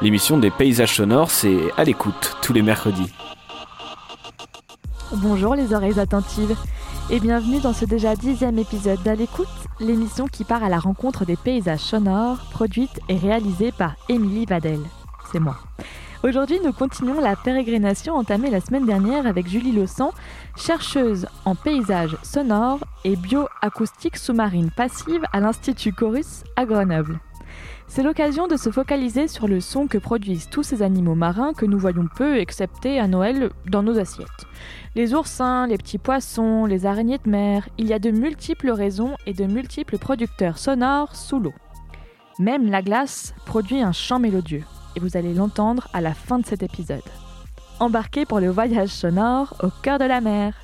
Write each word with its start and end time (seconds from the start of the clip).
L'émission 0.00 0.38
des 0.38 0.50
paysages 0.50 0.94
sonores, 0.94 1.30
c'est 1.30 1.58
à 1.76 1.84
l'écoute 1.84 2.36
tous 2.40 2.52
les 2.52 2.62
mercredis. 2.62 3.12
Bonjour 5.12 5.54
les 5.54 5.74
oreilles 5.74 5.98
attentives 5.98 6.56
et 7.10 7.18
bienvenue 7.18 7.60
dans 7.60 7.72
ce 7.72 7.84
déjà 7.84 8.14
dixième 8.14 8.58
épisode 8.58 9.02
d'À 9.02 9.14
l'écoute, 9.14 9.48
l'émission 9.80 10.26
qui 10.26 10.44
part 10.44 10.62
à 10.62 10.68
la 10.68 10.78
rencontre 10.78 11.24
des 11.24 11.36
paysages 11.36 11.80
sonores, 11.80 12.38
produite 12.50 13.00
et 13.08 13.16
réalisée 13.16 13.72
par 13.72 13.96
Émilie 14.08 14.46
Vadel. 14.46 14.80
C'est 15.32 15.40
moi. 15.40 15.56
Aujourd'hui, 16.24 16.58
nous 16.64 16.72
continuons 16.72 17.20
la 17.20 17.36
pérégrination 17.36 18.16
entamée 18.16 18.50
la 18.50 18.60
semaine 18.60 18.84
dernière 18.84 19.28
avec 19.28 19.46
Julie 19.46 19.70
Lossan, 19.70 20.10
chercheuse 20.56 21.28
en 21.44 21.54
paysages 21.54 22.16
sonores 22.24 22.80
et 23.04 23.14
bioacoustique 23.14 24.16
sous-marine 24.16 24.72
passive 24.72 25.22
à 25.32 25.38
l'Institut 25.38 25.92
Chorus 25.92 26.42
à 26.56 26.64
Grenoble. 26.64 27.20
C'est 27.86 28.02
l'occasion 28.02 28.48
de 28.48 28.56
se 28.56 28.70
focaliser 28.70 29.28
sur 29.28 29.46
le 29.46 29.60
son 29.60 29.86
que 29.86 29.96
produisent 29.96 30.48
tous 30.50 30.64
ces 30.64 30.82
animaux 30.82 31.14
marins 31.14 31.54
que 31.54 31.66
nous 31.66 31.78
voyons 31.78 32.08
peu, 32.16 32.38
excepté 32.38 32.98
à 32.98 33.06
Noël, 33.06 33.50
dans 33.66 33.84
nos 33.84 33.96
assiettes. 33.96 34.26
Les 34.96 35.14
oursins, 35.14 35.68
les 35.68 35.78
petits 35.78 35.98
poissons, 35.98 36.66
les 36.66 36.84
araignées 36.84 37.18
de 37.24 37.30
mer, 37.30 37.68
il 37.78 37.86
y 37.86 37.92
a 37.92 38.00
de 38.00 38.10
multiples 38.10 38.70
raisons 38.70 39.14
et 39.26 39.34
de 39.34 39.44
multiples 39.44 39.98
producteurs 39.98 40.58
sonores 40.58 41.14
sous 41.14 41.38
l'eau. 41.38 41.54
Même 42.40 42.68
la 42.68 42.82
glace 42.82 43.34
produit 43.46 43.82
un 43.82 43.92
chant 43.92 44.18
mélodieux, 44.18 44.64
et 44.98 45.00
vous 45.00 45.16
allez 45.16 45.32
l'entendre 45.32 45.86
à 45.92 46.00
la 46.00 46.12
fin 46.12 46.40
de 46.40 46.46
cet 46.46 46.64
épisode. 46.64 47.02
Embarquez 47.78 48.26
pour 48.26 48.40
le 48.40 48.50
voyage 48.50 48.88
sonore 48.88 49.54
au 49.62 49.68
cœur 49.82 50.00
de 50.00 50.04
la 50.04 50.20
mer. 50.20 50.54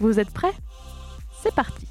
Vous 0.00 0.18
êtes 0.18 0.30
prêts? 0.30 0.54
C'est 1.42 1.54
parti 1.54 1.86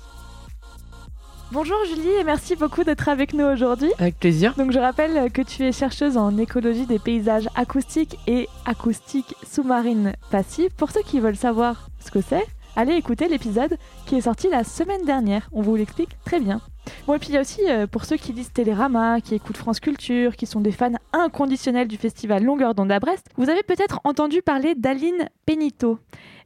Bonjour 1.51 1.77
Julie 1.89 2.09
et 2.19 2.23
merci 2.23 2.55
beaucoup 2.55 2.83
d'être 2.83 3.07
avec 3.07 3.33
nous 3.33 3.45
aujourd'hui. 3.45 3.91
Avec 3.99 4.17
plaisir. 4.17 4.55
Donc 4.57 4.71
je 4.71 4.79
rappelle 4.79 5.31
que 5.31 5.43
tu 5.43 5.63
es 5.63 5.71
chercheuse 5.71 6.17
en 6.17 6.37
écologie 6.37 6.87
des 6.87 6.97
paysages 6.97 7.49
acoustiques 7.55 8.17
et 8.25 8.49
acoustique 8.65 9.35
sous-marine 9.47 10.13
passive. 10.31 10.71
Pour 10.77 10.89
ceux 10.89 11.03
qui 11.03 11.19
veulent 11.19 11.35
savoir 11.35 11.89
ce 11.99 12.09
que 12.09 12.21
c'est, 12.21 12.47
allez 12.75 12.93
écouter 12.93 13.27
l'épisode 13.27 13.77
qui 14.05 14.15
est 14.15 14.21
sorti 14.21 14.49
la 14.49 14.63
semaine 14.63 15.05
dernière. 15.05 15.49
On 15.51 15.61
vous 15.61 15.75
l'explique 15.75 16.17
très 16.25 16.39
bien. 16.39 16.61
Bon, 17.05 17.15
et 17.15 17.19
puis 17.19 17.29
il 17.29 17.35
y 17.35 17.37
a 17.37 17.41
aussi 17.41 17.61
euh, 17.69 17.87
pour 17.87 18.05
ceux 18.05 18.17
qui 18.17 18.33
lisent 18.33 18.51
Télérama, 18.51 19.21
qui 19.21 19.35
écoutent 19.35 19.57
France 19.57 19.79
Culture, 19.79 20.35
qui 20.35 20.45
sont 20.45 20.61
des 20.61 20.71
fans 20.71 20.93
inconditionnels 21.13 21.87
du 21.87 21.97
festival 21.97 22.43
Longueur 22.43 22.75
d'onde 22.75 22.91
à 22.91 22.99
Brest, 22.99 23.27
vous 23.37 23.49
avez 23.49 23.63
peut-être 23.63 23.99
entendu 24.03 24.41
parler 24.41 24.75
d'Aline 24.75 25.29
Pénito. 25.45 25.99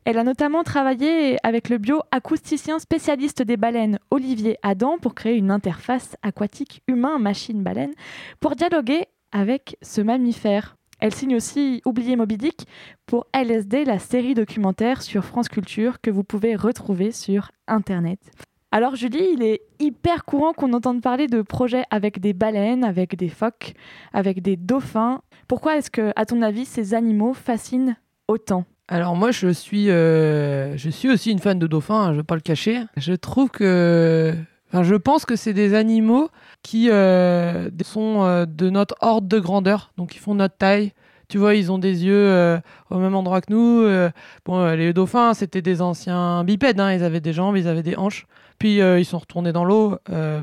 Elle 0.05 0.19
a 0.19 0.23
notamment 0.23 0.63
travaillé 0.63 1.37
avec 1.41 1.69
le 1.69 1.79
bioacousticien 1.79 2.77
spécialiste 2.77 3.41
des 3.41 3.57
baleines 3.57 3.97
Olivier 4.11 4.57
Adam 4.61 4.97
pour 4.99 5.15
créer 5.15 5.35
une 5.35 5.49
interface 5.49 6.15
aquatique 6.21 6.83
humain-machine-baleine 6.87 7.93
pour 8.39 8.55
dialoguer 8.55 9.05
avec 9.31 9.77
ce 9.81 10.01
mammifère. 10.01 10.77
Elle 11.05 11.13
signe 11.13 11.35
aussi 11.35 11.83
Oublier 11.85 12.15
Moby 12.15 12.35
Dick 12.35 12.65
pour 13.05 13.27
LSD, 13.31 13.85
la 13.85 13.99
série 13.99 14.33
documentaire 14.33 15.03
sur 15.03 15.23
France 15.23 15.49
Culture 15.49 16.01
que 16.01 16.09
vous 16.09 16.23
pouvez 16.23 16.55
retrouver 16.55 17.11
sur 17.11 17.51
Internet. 17.67 18.17
Alors 18.71 18.95
Julie, 18.95 19.27
il 19.33 19.43
est 19.43 19.61
hyper 19.77 20.25
courant 20.25 20.53
qu'on 20.53 20.73
entende 20.73 21.03
parler 21.03 21.27
de 21.27 21.43
projets 21.43 21.83
avec 21.91 22.19
des 22.19 22.33
baleines, 22.33 22.83
avec 22.83 23.15
des 23.15 23.29
phoques, 23.29 23.75
avec 24.13 24.41
des 24.41 24.55
dauphins. 24.55 25.21
Pourquoi 25.47 25.77
est-ce 25.77 25.91
que, 25.91 26.11
à 26.15 26.25
ton 26.25 26.41
avis, 26.41 26.65
ces 26.65 26.95
animaux 26.95 27.35
fascinent 27.35 27.97
autant? 28.27 28.65
Alors 28.87 29.15
moi 29.15 29.29
je 29.29 29.49
suis 29.49 29.91
euh, 29.91 30.75
je 30.75 30.89
suis 30.89 31.09
aussi 31.09 31.29
une 31.31 31.37
fan 31.37 31.59
de 31.59 31.67
dauphins, 31.67 32.01
hein, 32.01 32.07
je 32.07 32.11
ne 32.13 32.17
vais 32.17 32.23
pas 32.23 32.33
le 32.33 32.41
cacher. 32.41 32.81
Je 32.97 33.13
trouve 33.13 33.51
que 33.51 34.33
je 34.73 34.95
pense 34.95 35.25
que 35.25 35.35
c'est 35.35 35.53
des 35.53 35.73
animaux 35.73 36.29
qui 36.63 36.89
euh, 36.89 37.69
sont 37.83 38.23
euh, 38.23 38.45
de 38.45 38.69
notre 38.69 38.95
ordre 39.01 39.27
de 39.27 39.39
grandeur, 39.39 39.91
donc 39.97 40.15
ils 40.15 40.19
font 40.19 40.35
notre 40.35 40.57
taille. 40.57 40.93
Tu 41.27 41.39
vois, 41.39 41.55
ils 41.55 41.71
ont 41.71 41.79
des 41.79 42.05
yeux 42.05 42.59
au 42.91 42.99
même 42.99 43.15
endroit 43.15 43.41
que 43.41 43.51
nous. 43.51 44.11
bon, 44.45 44.75
les 44.75 44.93
dauphins, 44.93 45.33
c'était 45.33 45.63
des 45.63 45.81
anciens 45.81 46.43
bipèdes, 46.43 46.79
hein, 46.79 46.93
ils 46.93 47.03
avaient 47.03 47.19
des 47.19 47.33
jambes, 47.33 47.57
ils 47.57 47.67
avaient 47.67 47.81
des 47.81 47.95
hanches. 47.95 48.27
Puis 48.59 48.77
ils 48.77 49.05
sont 49.05 49.17
retournés 49.17 49.51
dans 49.51 49.65
l'eau 49.65 49.97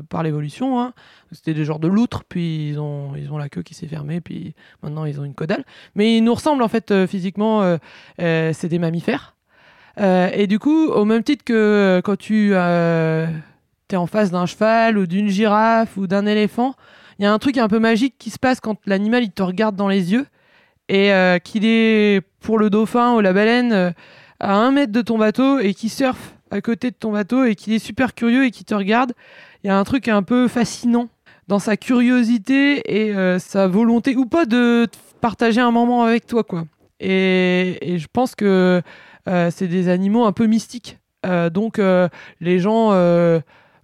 par 0.09 0.23
l'évolution. 0.23 0.81
Hein. 0.81 0.93
C'était 1.33 1.53
des 1.53 1.65
genres 1.65 1.79
de 1.79 1.87
loutres, 1.87 2.23
puis 2.23 2.69
ils 2.69 2.79
ont, 2.79 3.15
ils 3.15 3.31
ont 3.31 3.37
la 3.37 3.49
queue 3.49 3.63
qui 3.63 3.73
s'est 3.73 3.87
fermée, 3.87 4.21
puis 4.21 4.53
maintenant 4.81 5.05
ils 5.05 5.19
ont 5.19 5.23
une 5.23 5.33
caudale. 5.33 5.63
Mais 5.95 6.17
ils 6.17 6.21
nous 6.23 6.33
ressemblent 6.33 6.63
en 6.63 6.67
fait 6.67 6.91
euh, 6.91 7.07
physiquement, 7.07 7.63
euh, 7.63 7.77
euh, 8.21 8.51
c'est 8.53 8.69
des 8.69 8.79
mammifères. 8.79 9.35
et 9.97 10.47
du 10.47 10.59
coup, 10.59 10.87
au 10.87 11.05
même 11.05 11.23
titre 11.23 11.43
que 11.43 12.01
quand 12.03 12.17
tu 12.17 12.53
es 13.91 13.95
en 13.95 14.07
face 14.07 14.31
d'un 14.31 14.45
cheval 14.45 14.97
ou 14.97 15.05
d'une 15.05 15.29
girafe 15.29 15.97
ou 15.97 16.07
d'un 16.07 16.25
éléphant, 16.25 16.73
il 17.19 17.23
y 17.23 17.25
a 17.25 17.33
un 17.33 17.39
truc 17.39 17.57
un 17.57 17.67
peu 17.67 17.79
magique 17.79 18.15
qui 18.17 18.29
se 18.29 18.39
passe 18.39 18.59
quand 18.59 18.77
l'animal 18.85 19.23
il 19.23 19.31
te 19.31 19.43
regarde 19.43 19.75
dans 19.75 19.87
les 19.87 20.11
yeux 20.11 20.25
et 20.89 21.11
qu'il 21.43 21.65
est 21.65 22.21
pour 22.39 22.57
le 22.57 22.69
dauphin 22.69 23.13
ou 23.13 23.21
la 23.21 23.33
baleine 23.33 23.93
à 24.39 24.55
un 24.55 24.71
mètre 24.71 24.91
de 24.91 25.01
ton 25.01 25.17
bateau 25.17 25.59
et 25.59 25.73
qui 25.73 25.89
surfe 25.89 26.33
à 26.53 26.61
côté 26.61 26.91
de 26.91 26.95
ton 26.95 27.11
bateau 27.11 27.45
et 27.45 27.55
qu'il 27.55 27.73
est 27.73 27.79
super 27.79 28.13
curieux 28.13 28.45
et 28.45 28.51
qui 28.51 28.63
te 28.63 28.75
regarde. 28.75 29.13
Il 29.63 29.67
y 29.67 29.69
a 29.69 29.77
un 29.77 29.83
truc 29.83 30.07
un 30.07 30.21
peu 30.21 30.47
fascinant 30.47 31.09
dans 31.47 31.59
sa 31.59 31.77
curiosité 31.77 32.81
et 33.05 33.13
euh, 33.15 33.39
sa 33.39 33.67
volonté 33.67 34.15
ou 34.15 34.25
pas 34.25 34.45
de 34.45 34.87
partager 35.19 35.61
un 35.61 35.71
moment 35.71 36.03
avec 36.03 36.27
toi 36.27 36.43
quoi. 36.43 36.65
Et, 36.99 37.97
je 37.97 38.07
pense 38.11 38.35
que 38.35 38.81
euh, 39.27 39.51
c'est 39.51 39.67
des 39.67 39.89
animaux 39.89 40.25
un 40.25 40.31
peu 40.31 40.45
mystiques. 40.45 40.99
Euh, 41.25 41.49
donc 41.49 41.81
les 42.39 42.59
gens 42.59 42.91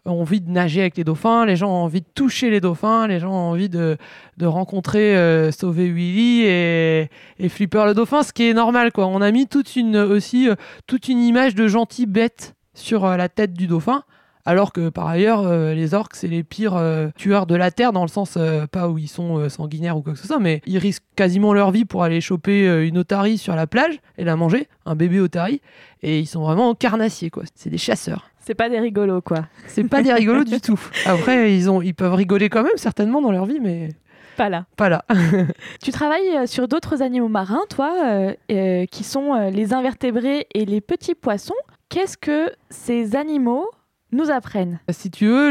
ont 0.10 0.22
envie 0.22 0.42
de 0.42 0.50
nager 0.50 0.82
avec 0.82 0.98
les 0.98 1.04
dauphins, 1.04 1.46
les 1.46 1.56
gens 1.56 1.70
ont 1.70 1.84
envie 1.84 2.02
de 2.02 2.08
toucher 2.14 2.50
les 2.50 2.62
dauphins, 2.62 3.08
les 3.08 3.20
gens 3.20 3.32
ont 3.32 3.52
envie 3.52 3.70
de, 3.70 3.98
rencontrer 4.42 5.52
Sauver 5.52 5.90
Willy 5.90 6.46
et, 6.46 7.10
Flipper 7.50 7.86
le 7.86 7.94
dauphin, 7.94 8.24
ce 8.24 8.34
qui 8.34 8.50
est 8.50 8.54
normal 8.54 8.92
quoi. 8.92 9.08
On 9.08 9.22
a 9.22 9.32
mis 9.32 9.48
toute 9.48 9.76
une 9.76 9.98
aussi 9.98 10.50
toute 10.88 11.08
une 11.08 11.20
image 11.20 11.56
de 11.56 11.68
gentil 11.68 12.06
bête 12.06 12.56
sur 12.74 13.06
la 13.06 13.30
tête 13.30 13.54
du 13.54 13.68
dauphin. 13.68 14.04
Alors 14.50 14.72
que 14.72 14.90
par 14.90 15.08
ailleurs, 15.08 15.42
euh, 15.46 15.74
les 15.74 15.94
orques, 15.94 16.16
c'est 16.16 16.28
les 16.28 16.44
pires 16.44 16.76
euh, 16.76 17.10
tueurs 17.16 17.46
de 17.46 17.54
la 17.56 17.70
Terre, 17.70 17.92
dans 17.92 18.02
le 18.02 18.08
sens, 18.08 18.36
euh, 18.36 18.66
pas 18.66 18.90
où 18.90 18.98
ils 18.98 19.08
sont 19.08 19.48
sanguinaires 19.50 19.98
ou 19.98 20.02
quoi 20.02 20.14
que 20.14 20.20
ce 20.20 20.28
soit, 20.28 20.40
mais 20.40 20.62
ils 20.66 20.78
risquent 20.78 21.04
quasiment 21.16 21.54
leur 21.54 21.72
vie 21.72 21.86
pour 21.86 22.04
aller 22.04 22.22
choper 22.22 22.66
une 22.88 22.98
otarie 22.98 23.38
sur 23.38 23.56
la 23.56 23.68
plage 23.68 24.00
et 24.18 24.24
la 24.24 24.36
manger, 24.36 24.68
un 24.86 24.96
bébé 24.96 25.20
otarie, 25.20 25.62
et 26.02 26.20
ils 26.20 26.26
sont 26.26 26.42
vraiment 26.42 26.74
carnassiers, 26.74 27.30
quoi. 27.30 27.44
C'est 27.54 27.70
des 27.70 27.78
chasseurs. 27.78 28.29
C'est 28.40 28.56
pas 28.56 28.70
des 28.70 28.80
rigolos, 28.80 29.22
quoi. 29.22 29.46
C'est 29.68 29.84
pas 29.84 30.02
des 30.02 30.14
rigolos 30.14 30.44
du 30.44 30.60
tout. 30.60 30.80
Après, 31.06 31.54
ils, 31.54 31.70
ont, 31.70 31.82
ils 31.82 31.94
peuvent 31.94 32.14
rigoler 32.14 32.50
quand 32.50 32.64
même, 32.64 32.78
certainement, 32.78 33.22
dans 33.22 33.32
leur 33.32 33.46
vie, 33.46 33.60
mais... 33.60 33.90
Pas 34.38 34.50
là. 34.50 34.66
Pas 34.78 34.90
là. 34.90 35.04
tu 35.84 35.92
travailles 35.92 36.48
sur 36.48 36.68
d'autres 36.68 37.02
animaux 37.02 37.28
marins, 37.28 37.66
toi, 37.70 38.34
qui 38.48 39.04
sont 39.04 39.50
les 39.50 39.74
invertébrés 39.74 40.48
et 40.54 40.66
les 40.66 40.80
petits 40.80 41.16
poissons. 41.16 41.56
Qu'est-ce 41.90 42.18
que 42.18 42.52
ces 42.70 43.16
animaux 43.16 43.70
nous 44.12 44.32
apprennent? 44.32 44.80
Si 44.90 45.12
tu 45.12 45.28
veux, 45.28 45.50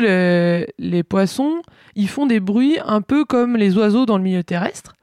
les, 0.78 1.02
poissons, 1.02 1.62
ils 1.94 2.08
font 2.08 2.26
des 2.26 2.40
bruits 2.40 2.78
un 2.84 3.02
peu 3.02 3.24
comme 3.24 3.56
les 3.56 3.76
oiseaux 3.76 4.06
dans 4.06 4.16
le 4.16 4.24
milieu 4.24 4.42
terrestre. 4.42 4.94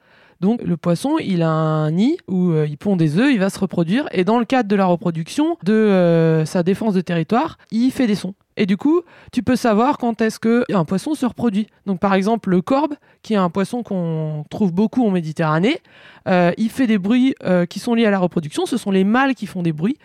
Donc 0.41 0.62
le 0.62 0.78
poisson, 0.78 1.18
il 1.19 1.41
a 1.41 1.50
un 1.50 1.91
nid 1.91 2.18
où 2.28 2.51
euh, 2.51 2.68
il 2.68 2.78
pond 2.78 2.96
des 2.96 3.18
œufs, 3.18 3.31
il 3.31 3.40
va 3.40 3.50
se 3.50 3.59
reproduire, 3.59 4.07
et 4.12 4.23
dans 4.23 4.40
le 4.40 4.46
cadre 4.46 4.69
de 4.69 4.75
la 4.75 4.85
reproduction, 4.85 5.57
de 5.63 5.73
euh, 5.73 6.46
sa 6.46 6.63
défense 6.63 6.94
de 6.94 7.01
territoire, 7.01 7.57
il 7.72 7.91
fait 7.91 8.07
des 8.07 8.16
sons. 8.16 8.34
Et 8.57 8.66
du 8.66 8.78
coup, 8.78 9.01
tu 9.31 9.44
peux 9.44 9.56
savoir 9.56 9.97
quand 9.97 10.22
est-ce 10.22 10.40
qu'un 10.40 10.85
poisson 10.85 11.13
se 11.13 11.25
reproduit. 11.25 11.68
Donc 11.85 12.00
par 12.00 12.13
exemple, 12.13 12.50
le 12.50 12.62
corbe, 12.62 12.96
qui 13.22 13.34
est 13.34 13.38
un 13.38 13.50
poisson 13.50 13.84
qu'on 13.84 14.46
trouve 14.50 14.72
beaucoup 14.72 15.06
en 15.06 15.12
Méditerranée, 15.12 15.81
euh, 16.28 16.52
il 16.57 16.69
fait 16.69 16.88
des 16.88 16.97
bruits 16.97 17.35
qui 17.69 17.79
sont 17.79 17.96
liés 17.96 18.06
à 18.06 18.12
la 18.12 18.20
reproduction. 18.20 18.66
Ce 18.66 18.78
sont 18.78 18.91
les 18.91 19.03
mâles 19.03 19.35
qui 19.35 19.46
font 19.46 19.61
des 19.61 19.73
bruits. 19.73 19.97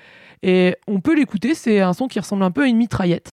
Et 0.43 0.75
on 0.88 1.00
peut 1.00 1.15
l'écouter, 1.15 1.55
c'est 1.55 1.81
un 1.81 1.93
son 1.93 2.09
qui 2.09 2.19
ressemble 2.19 2.43
un 2.43 2.50
peu 2.50 2.62
à 2.62 2.67
une 2.67 2.76
mitraillette. 2.76 3.31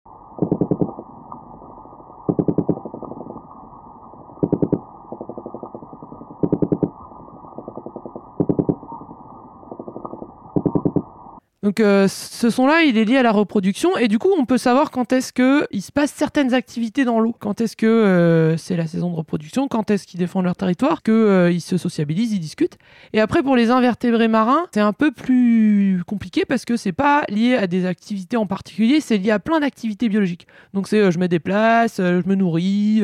Donc 11.68 11.82
euh, 11.82 12.08
ce 12.08 12.50
son-là, 12.50 12.84
il 12.84 12.98
est 12.98 13.04
lié 13.04 13.18
à 13.18 13.24
la 13.24 13.34
reproduction. 13.34 13.98
Et 13.98 14.08
du 14.08 14.20
coup, 14.20 14.30
on 14.40 14.46
peut 14.46 14.58
savoir 14.58 14.90
quand 14.90 15.12
est-ce 15.12 15.34
que 15.34 15.68
il 15.72 15.82
se 15.82 15.92
passe 15.92 16.14
certaines 16.16 16.54
activités 16.54 17.04
dans 17.04 17.20
l'eau, 17.20 17.36
quand 17.38 17.60
est-ce 17.60 17.76
que 17.76 17.86
euh, 17.86 18.56
c'est 18.56 18.78
la 18.78 18.88
saison 18.88 19.12
de 19.12 19.16
reproduction, 19.18 19.68
quand 19.68 19.92
est-ce 19.92 20.08
qu'ils 20.08 20.22
défendent 20.22 20.46
leur 20.46 20.56
territoire, 20.56 21.04
que 21.04 21.12
euh, 21.12 21.52
ils 21.52 21.60
se 21.60 21.76
sociabilisent, 21.76 22.32
ils 22.32 22.40
discutent. 22.40 22.78
Et 23.12 23.20
après, 23.20 23.44
pour 23.44 23.58
les 23.58 23.70
invertébrés 23.70 24.30
marins, 24.30 24.68
c'est 24.74 24.80
un 24.80 24.94
peu 24.94 25.12
plus 25.12 26.04
compliqué 26.08 26.46
parce 26.46 26.64
que 26.64 26.78
c'est 26.78 26.94
pas 26.94 27.26
lié 27.28 27.56
à 27.56 27.68
des 27.68 27.86
activités 27.86 28.38
en 28.38 28.46
particulier, 28.46 29.02
c'est 29.02 29.18
lié 29.18 29.32
à 29.32 29.40
plein 29.40 29.60
d'activités 29.60 30.08
biologiques. 30.08 30.48
Donc 30.74 30.88
c'est 30.88 31.12
je 31.12 31.20
me 31.20 31.28
déplace, 31.28 31.98
je 31.98 32.26
me 32.30 32.36
nourris, 32.36 33.04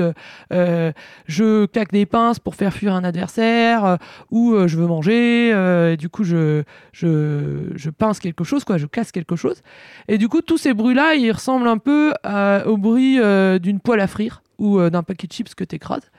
je 0.50 1.66
claque 1.66 1.92
des 1.92 2.06
pinces 2.06 2.40
pour 2.40 2.56
faire 2.56 2.72
fuir 2.72 2.94
un 2.94 3.04
adversaire, 3.04 3.98
ou 4.32 4.56
je 4.68 4.78
veux 4.78 4.88
manger, 4.88 5.50
et 5.50 5.98
du 5.98 6.08
coup 6.08 6.24
je, 6.24 6.64
je, 6.94 7.74
je 7.76 7.90
pince 7.90 8.22
quelque 8.22 8.46
chose 8.46 8.53
quoi, 8.64 8.78
je 8.78 8.86
casse 8.86 9.12
quelque 9.12 9.36
chose. 9.36 9.62
Et 10.08 10.18
du 10.18 10.28
coup, 10.30 10.42
tous 10.42 10.58
ces 10.58 10.74
bruits-là, 10.74 11.16
ils 11.16 11.32
ressemblent 11.32 11.68
un 11.68 11.78
peu 11.80 12.14
à- 12.24 12.68
au 12.68 12.78
bruit 12.78 13.20
euh, 13.20 13.58
d'une 13.58 13.80
poêle 13.80 14.00
à 14.02 14.08
frire 14.08 14.44
ou 14.60 14.80
euh, 14.80 14.90
d'un 14.90 15.02
paquet 15.02 15.26
de 15.28 15.32
chips 15.34 15.56
que 15.56 15.64
tu 15.64 15.76
écrases. 15.78 16.12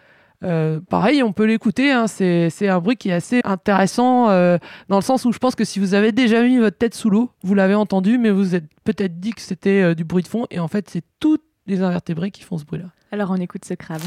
pareil, 0.90 1.22
on 1.22 1.32
peut 1.32 1.44
l'écouter, 1.46 1.90
hein, 1.92 2.06
c'est 2.06 2.68
un 2.68 2.80
bruit 2.80 2.96
qui 2.96 3.08
est 3.10 3.12
assez 3.14 3.40
intéressant 3.44 4.28
euh, 4.30 4.58
dans 4.88 4.96
le 4.96 5.02
sens 5.02 5.24
où 5.24 5.32
je 5.32 5.38
pense 5.38 5.54
que 5.54 5.64
si 5.64 5.78
vous 5.78 5.94
avez 5.94 6.12
déjà 6.12 6.42
mis 6.42 6.58
votre 6.58 6.76
tête 6.76 6.94
sous 6.94 7.08
l'eau, 7.08 7.30
vous 7.42 7.54
l'avez 7.54 7.74
entendu, 7.74 8.18
mais 8.18 8.30
vous 8.30 8.54
êtes 8.54 8.66
peut-être 8.84 9.18
dit 9.20 9.32
que 9.32 9.40
c'était 9.40 9.80
euh, 9.82 9.94
du 9.94 10.04
bruit 10.04 10.22
de 10.22 10.28
fond, 10.28 10.46
et 10.50 10.58
en 10.58 10.68
fait, 10.68 10.90
c'est 10.90 11.04
tous 11.20 11.38
les 11.66 11.80
invertébrés 11.82 12.30
qui 12.30 12.42
font 12.42 12.58
ce 12.58 12.64
bruit-là. 12.64 12.86
Alors 13.10 13.30
on 13.30 13.36
écoute 13.36 13.64
ce 13.64 13.74
crabe. 13.74 14.02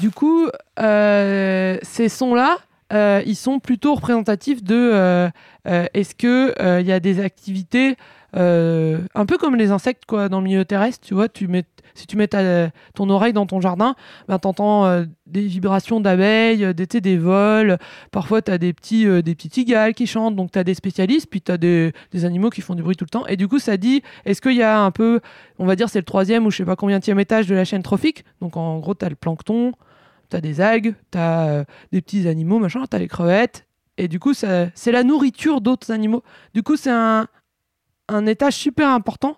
Du 0.00 0.10
coup, 0.10 0.48
euh, 0.78 1.76
ces 1.82 2.08
sons-là, 2.08 2.56
euh, 2.90 3.22
ils 3.26 3.36
sont 3.36 3.58
plutôt 3.58 3.94
représentatifs 3.94 4.64
de 4.64 4.74
euh, 4.74 5.28
est-ce 5.66 6.14
que 6.14 6.54
euh, 6.58 6.80
il 6.80 6.86
y 6.86 6.92
a 6.92 7.00
des 7.00 7.20
activités 7.20 7.96
un 8.32 9.26
peu 9.26 9.36
comme 9.38 9.56
les 9.56 9.72
insectes 9.72 10.04
quoi 10.06 10.28
dans 10.28 10.38
le 10.38 10.44
milieu 10.44 10.64
terrestre, 10.64 11.04
tu 11.06 11.14
vois, 11.14 11.28
tu 11.28 11.48
si 11.94 12.06
tu 12.06 12.16
mets 12.16 12.28
ton 12.28 13.10
oreille 13.10 13.32
dans 13.32 13.46
ton 13.46 13.60
jardin, 13.60 13.94
ben 14.28 14.38
t'entends 14.38 14.86
euh, 14.86 15.04
des 15.26 15.42
vibrations 15.42 16.00
d'abeilles, 16.00 16.74
des, 16.74 16.86
tu 16.86 17.16
vols, 17.16 17.78
parfois 18.10 18.42
tu 18.42 18.50
as 18.50 18.58
des 18.58 18.72
petits 18.72 19.06
euh, 19.06 19.22
des 19.22 19.34
petits 19.34 19.50
cigales 19.50 19.94
qui 19.94 20.06
chantent, 20.06 20.36
donc 20.36 20.52
tu 20.52 20.58
as 20.58 20.64
des 20.64 20.74
spécialistes, 20.74 21.28
puis 21.30 21.40
tu 21.40 21.52
as 21.52 21.58
des, 21.58 21.92
animaux 22.22 22.50
qui 22.50 22.60
font 22.60 22.74
du 22.74 22.82
bruit 22.82 22.96
tout 22.96 23.04
le 23.04 23.10
temps 23.10 23.26
et 23.26 23.36
du 23.36 23.48
coup 23.48 23.58
ça 23.58 23.76
dit 23.76 24.02
est-ce 24.24 24.40
qu'il 24.40 24.56
y 24.56 24.62
a 24.62 24.80
un 24.80 24.90
peu 24.90 25.20
on 25.58 25.66
va 25.66 25.76
dire 25.76 25.88
c'est 25.88 25.98
le 25.98 26.04
troisième 26.04 26.46
ou 26.46 26.50
je 26.50 26.58
sais 26.58 26.64
pas 26.64 26.76
combien 26.76 27.00
étage 27.00 27.46
de 27.46 27.54
la 27.54 27.64
chaîne 27.64 27.82
trophique, 27.82 28.24
donc 28.40 28.56
en 28.56 28.78
gros 28.78 28.94
tu 28.94 29.04
as 29.04 29.08
le 29.08 29.16
plancton, 29.16 29.72
T'as 30.30 30.40
des 30.40 30.60
algues, 30.60 30.94
t'as 31.10 31.48
euh, 31.48 31.64
des 31.90 32.00
petits 32.00 32.28
animaux, 32.28 32.60
machin, 32.60 32.84
t'as 32.88 32.98
les 32.98 33.08
crevettes. 33.08 33.66
Et 33.98 34.06
du 34.06 34.20
coup, 34.20 34.32
c'est 34.32 34.70
la 34.86 35.02
nourriture 35.02 35.60
d'autres 35.60 35.90
animaux. 35.90 36.22
Du 36.54 36.62
coup, 36.62 36.76
c'est 36.76 36.90
un, 36.90 37.26
étage 38.26 38.54
super 38.54 38.88
important. 38.90 39.36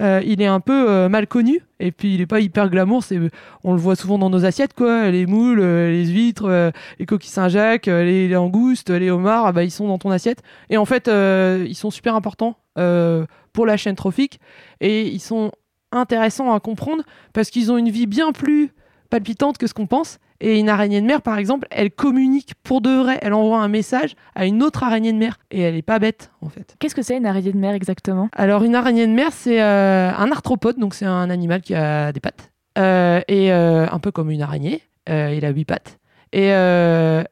Euh, 0.00 0.20
il 0.26 0.42
est 0.42 0.46
un 0.46 0.58
peu 0.58 0.90
euh, 0.90 1.08
mal 1.08 1.28
connu. 1.28 1.62
Et 1.78 1.92
puis, 1.92 2.14
il 2.14 2.20
est 2.20 2.26
pas 2.26 2.40
hyper 2.40 2.68
glamour. 2.68 3.04
C'est, 3.04 3.18
on 3.62 3.72
le 3.72 3.78
voit 3.78 3.94
souvent 3.94 4.18
dans 4.18 4.28
nos 4.28 4.44
assiettes, 4.44 4.74
quoi. 4.74 5.10
Les 5.10 5.24
moules, 5.24 5.60
les 5.60 6.06
huîtres, 6.06 6.72
les 6.98 7.06
coquilles 7.06 7.30
Saint-Jacques, 7.30 7.86
les, 7.86 8.28
les 8.28 8.34
langoustes, 8.34 8.90
les 8.90 9.10
homards, 9.10 9.46
ah 9.46 9.52
bah, 9.52 9.62
ils 9.62 9.70
sont 9.70 9.86
dans 9.86 9.98
ton 9.98 10.10
assiette. 10.10 10.42
Et 10.68 10.76
en 10.76 10.84
fait, 10.84 11.08
ils 11.08 11.76
sont 11.76 11.92
super 11.92 12.16
importants 12.16 12.58
pour 12.74 13.66
la 13.66 13.76
chaîne 13.76 13.94
trophique. 13.94 14.40
Et 14.80 15.06
ils 15.06 15.20
sont 15.20 15.52
intéressants 15.92 16.52
à 16.52 16.60
comprendre 16.60 17.04
parce 17.32 17.48
qu'ils 17.50 17.72
ont 17.72 17.78
une 17.78 17.90
vie 17.90 18.06
bien 18.06 18.32
plus 18.32 18.72
palpitante 19.14 19.58
que 19.58 19.68
ce 19.68 19.74
qu'on 19.74 19.86
pense. 19.86 20.18
Et 20.40 20.58
une 20.58 20.68
araignée 20.68 21.00
de 21.00 21.06
mer, 21.06 21.22
par 21.22 21.38
exemple, 21.38 21.68
elle 21.70 21.92
communique 21.92 22.54
pour 22.64 22.80
de 22.80 22.90
vrai. 22.90 23.20
Elle 23.22 23.32
envoie 23.32 23.60
un 23.60 23.68
message 23.68 24.16
à 24.34 24.44
une 24.44 24.60
autre 24.60 24.82
araignée 24.82 25.12
de 25.12 25.18
mer. 25.18 25.38
Et 25.52 25.60
elle 25.60 25.76
est 25.76 25.82
pas 25.82 26.00
bête, 26.00 26.32
en 26.40 26.48
fait. 26.48 26.74
Qu'est-ce 26.80 26.96
que 26.96 27.02
c'est 27.02 27.16
une 27.16 27.24
araignée 27.24 27.52
de 27.52 27.58
mer 27.58 27.74
exactement? 27.74 28.28
Alors, 28.32 28.64
une 28.64 28.74
araignée 28.74 29.06
de 29.06 29.12
mer, 29.12 29.32
c'est 29.32 29.62
euh, 29.62 30.10
un 30.12 30.32
arthropode. 30.32 30.78
Donc, 30.78 30.94
c'est 30.94 31.06
un 31.06 31.30
animal 31.30 31.62
qui 31.62 31.76
a 31.76 32.12
des 32.12 32.18
pattes. 32.18 32.50
Euh, 32.76 33.20
et 33.28 33.52
euh, 33.52 33.86
un 33.88 33.98
peu 34.00 34.10
comme 34.10 34.30
une 34.30 34.42
araignée. 34.42 34.82
Il 35.08 35.44
a 35.44 35.50
huit 35.50 35.64
pattes. 35.64 35.98
Et 36.32 36.46
elle, 36.46 37.24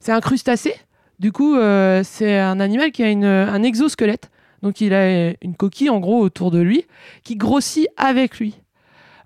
c'est 0.00 0.12
un 0.12 0.20
crustacé. 0.20 0.74
Du 1.18 1.32
coup, 1.32 1.56
c'est 2.02 2.38
un 2.38 2.60
animal 2.60 2.92
qui 2.92 3.02
a 3.02 3.10
une- 3.10 3.24
un 3.24 3.62
exosquelette. 3.62 4.30
Donc, 4.62 4.82
il 4.82 4.92
a 4.92 5.30
une 5.42 5.54
coquille, 5.56 5.88
en 5.88 6.00
gros, 6.00 6.20
autour 6.20 6.50
de 6.50 6.60
lui, 6.60 6.84
qui 7.24 7.36
grossit 7.36 7.88
avec 7.96 8.38
lui 8.38 8.60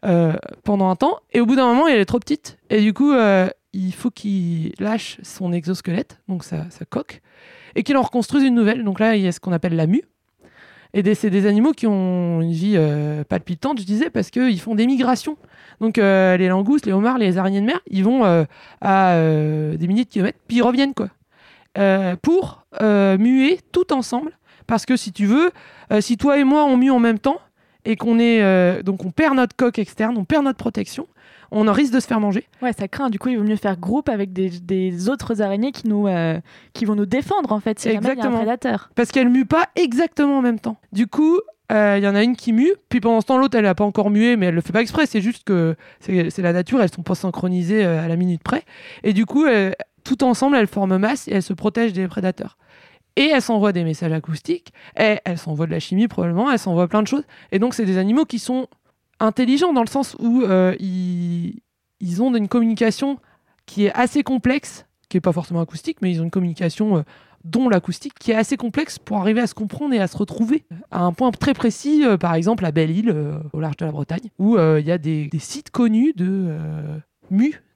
euh, 0.04 0.32
pendant 0.64 0.90
un 0.90 0.96
temps. 0.96 1.20
Et 1.32 1.40
au 1.40 1.46
bout 1.46 1.54
d'un 1.54 1.66
moment, 1.66 1.86
elle 1.86 2.00
est 2.00 2.04
trop 2.04 2.18
petite. 2.18 2.58
Et 2.70 2.80
du 2.80 2.92
coup, 2.92 3.12
euh, 3.12 3.48
il 3.72 3.94
faut 3.94 4.10
qu'il 4.10 4.72
lâche 4.80 5.18
son 5.22 5.52
exosquelette, 5.52 6.20
donc 6.26 6.42
sa, 6.42 6.66
coque, 6.90 7.22
et 7.76 7.84
qu'il 7.84 7.96
en 7.96 8.02
reconstruise 8.02 8.42
une 8.42 8.54
nouvelle. 8.56 8.82
Donc 8.82 8.98
là, 8.98 9.14
il 9.14 9.22
y 9.22 9.28
a 9.28 9.32
ce 9.32 9.38
qu'on 9.38 9.52
appelle 9.52 9.76
la 9.76 9.86
mue. 9.86 10.02
Et 10.92 11.14
c'est 11.14 11.30
des 11.30 11.46
animaux 11.46 11.70
qui 11.70 11.86
ont 11.86 12.40
une 12.40 12.50
vie 12.50 12.74
euh, 12.76 13.22
palpitante, 13.22 13.80
je 13.80 13.84
disais, 13.84 14.10
parce 14.10 14.30
qu'ils 14.30 14.60
font 14.60 14.74
des 14.74 14.86
migrations. 14.86 15.38
Donc 15.80 15.98
euh, 15.98 16.36
les 16.36 16.48
langoustes, 16.48 16.84
les 16.84 16.92
homards, 16.92 17.18
les 17.18 17.38
araignées 17.38 17.60
de 17.60 17.66
mer, 17.66 17.80
ils 17.86 18.02
vont 18.02 18.24
à 18.80 19.16
des 19.16 19.86
milliers 19.86 20.04
de 20.04 20.10
kilomètres, 20.10 20.38
puis 20.48 20.58
ils 20.58 20.62
reviennent, 20.62 20.94
quoi. 20.94 21.10
Pour 22.22 22.66
muer 22.80 23.60
tout 23.70 23.92
ensemble. 23.92 24.36
Parce 24.66 24.84
que 24.84 24.96
si 24.96 25.12
tu 25.12 25.26
veux, 25.26 25.50
si 26.00 26.16
toi 26.16 26.38
et 26.38 26.44
moi 26.44 26.64
on 26.64 26.76
mue 26.76 26.90
en 26.90 26.98
même 26.98 27.18
temps, 27.18 27.38
et 27.84 27.96
qu'on 27.96 28.18
est 28.18 28.42
euh, 28.42 28.82
donc 28.82 29.04
on 29.04 29.10
perd 29.10 29.34
notre 29.36 29.56
coque 29.56 29.78
externe, 29.78 30.16
on 30.16 30.24
perd 30.24 30.44
notre 30.44 30.58
protection, 30.58 31.06
on 31.50 31.68
en 31.68 31.72
risque 31.72 31.92
de 31.92 32.00
se 32.00 32.06
faire 32.06 32.20
manger. 32.20 32.46
Ouais, 32.62 32.72
ça 32.72 32.88
craint. 32.88 33.10
Du 33.10 33.18
coup, 33.18 33.28
il 33.28 33.38
vaut 33.38 33.44
mieux 33.44 33.56
faire 33.56 33.76
groupe 33.78 34.08
avec 34.08 34.32
des, 34.32 34.48
des 34.48 35.08
autres 35.08 35.42
araignées 35.42 35.72
qui, 35.72 35.88
nous, 35.88 36.06
euh, 36.08 36.40
qui 36.72 36.84
vont 36.84 36.94
nous 36.94 37.06
défendre, 37.06 37.52
en 37.52 37.60
fait, 37.60 37.78
si 37.78 37.88
jamais 37.88 37.98
il 37.98 38.02
y 38.04 38.06
a 38.06 38.10
un 38.10 38.12
Exactement. 38.12 38.36
prédateur. 38.38 38.90
Parce 38.94 39.10
qu'elles 39.10 39.28
muent 39.28 39.44
pas 39.44 39.68
exactement 39.76 40.38
en 40.38 40.42
même 40.42 40.58
temps. 40.60 40.78
Du 40.92 41.06
coup, 41.06 41.40
euh, 41.70 41.96
il 41.98 42.04
y 42.04 42.08
en 42.08 42.14
a 42.14 42.22
une 42.22 42.36
qui 42.36 42.52
mue, 42.52 42.72
puis 42.88 43.00
pendant 43.00 43.20
ce 43.20 43.26
temps, 43.26 43.36
l'autre, 43.36 43.56
elle 43.58 43.64
n'a 43.64 43.74
pas 43.74 43.84
encore 43.84 44.08
mué, 44.10 44.36
mais 44.36 44.46
elle 44.46 44.54
le 44.54 44.60
fait 44.62 44.72
pas 44.72 44.80
exprès. 44.80 45.04
C'est 45.06 45.20
juste 45.20 45.44
que 45.44 45.76
c'est 46.00 46.38
la 46.38 46.52
nature, 46.54 46.80
elles 46.82 46.92
sont 46.92 47.02
pas 47.02 47.14
synchronisées 47.14 47.84
à 47.84 48.08
la 48.08 48.16
minute 48.16 48.42
près. 48.42 48.62
Et 49.02 49.12
du 49.12 49.26
coup, 49.26 49.44
tout 50.04 50.24
ensemble, 50.24 50.56
elles 50.56 50.66
forment 50.66 50.98
masse 50.98 51.28
et 51.28 51.32
elles 51.34 51.42
se 51.42 51.52
protègent 51.52 51.92
des 51.92 52.08
prédateurs. 52.08 52.56
Et 53.16 53.26
elles 53.26 53.42
s'envoient 53.42 53.72
des 53.72 53.84
messages 53.84 54.12
acoustiques, 54.12 54.72
et 54.98 55.18
elles 55.24 55.36
de 55.36 55.64
la 55.64 55.80
chimie 55.80 56.08
probablement, 56.08 56.50
elles 56.50 56.58
s'envoient 56.58 56.88
plein 56.88 57.02
de 57.02 57.06
choses. 57.06 57.24
Et 57.50 57.58
donc, 57.58 57.74
c'est 57.74 57.84
des 57.84 57.98
animaux 57.98 58.24
qui 58.24 58.38
sont 58.38 58.68
intelligents 59.20 59.72
dans 59.72 59.82
le 59.82 59.88
sens 59.88 60.16
où 60.18 60.42
euh, 60.42 60.74
ils, 60.80 62.22
ont 62.22 62.34
une 62.34 62.48
communication 62.48 63.18
qui 63.66 63.86
est 63.86 63.92
assez 63.92 64.22
complexe, 64.22 64.86
qui 65.08 65.18
est 65.18 65.20
pas 65.20 65.32
forcément 65.32 65.60
acoustique, 65.60 65.98
mais 66.00 66.10
ils 66.10 66.20
ont 66.20 66.24
une 66.24 66.30
communication 66.30 66.98
euh, 66.98 67.02
dont 67.44 67.68
l'acoustique, 67.68 68.14
qui 68.18 68.30
est 68.30 68.36
assez 68.36 68.56
complexe 68.56 68.98
pour 68.98 69.18
arriver 69.18 69.40
à 69.40 69.46
se 69.46 69.54
comprendre 69.54 69.94
et 69.94 70.00
à 70.00 70.06
se 70.06 70.16
retrouver 70.16 70.64
à 70.90 71.02
un 71.02 71.12
point 71.12 71.30
très 71.32 71.54
précis, 71.54 72.04
euh, 72.04 72.16
par 72.16 72.34
exemple 72.34 72.64
à 72.64 72.72
Belle-Île, 72.72 73.14
au 73.52 73.60
large 73.60 73.76
de 73.76 73.84
la 73.84 73.92
Bretagne, 73.92 74.30
où 74.38 74.56
il 74.56 74.86
y 74.86 74.92
a 74.92 74.98
des, 74.98 75.26
des 75.26 75.38
sites 75.38 75.70
connus 75.70 76.12
de 76.14 76.46
euh, 76.48 76.98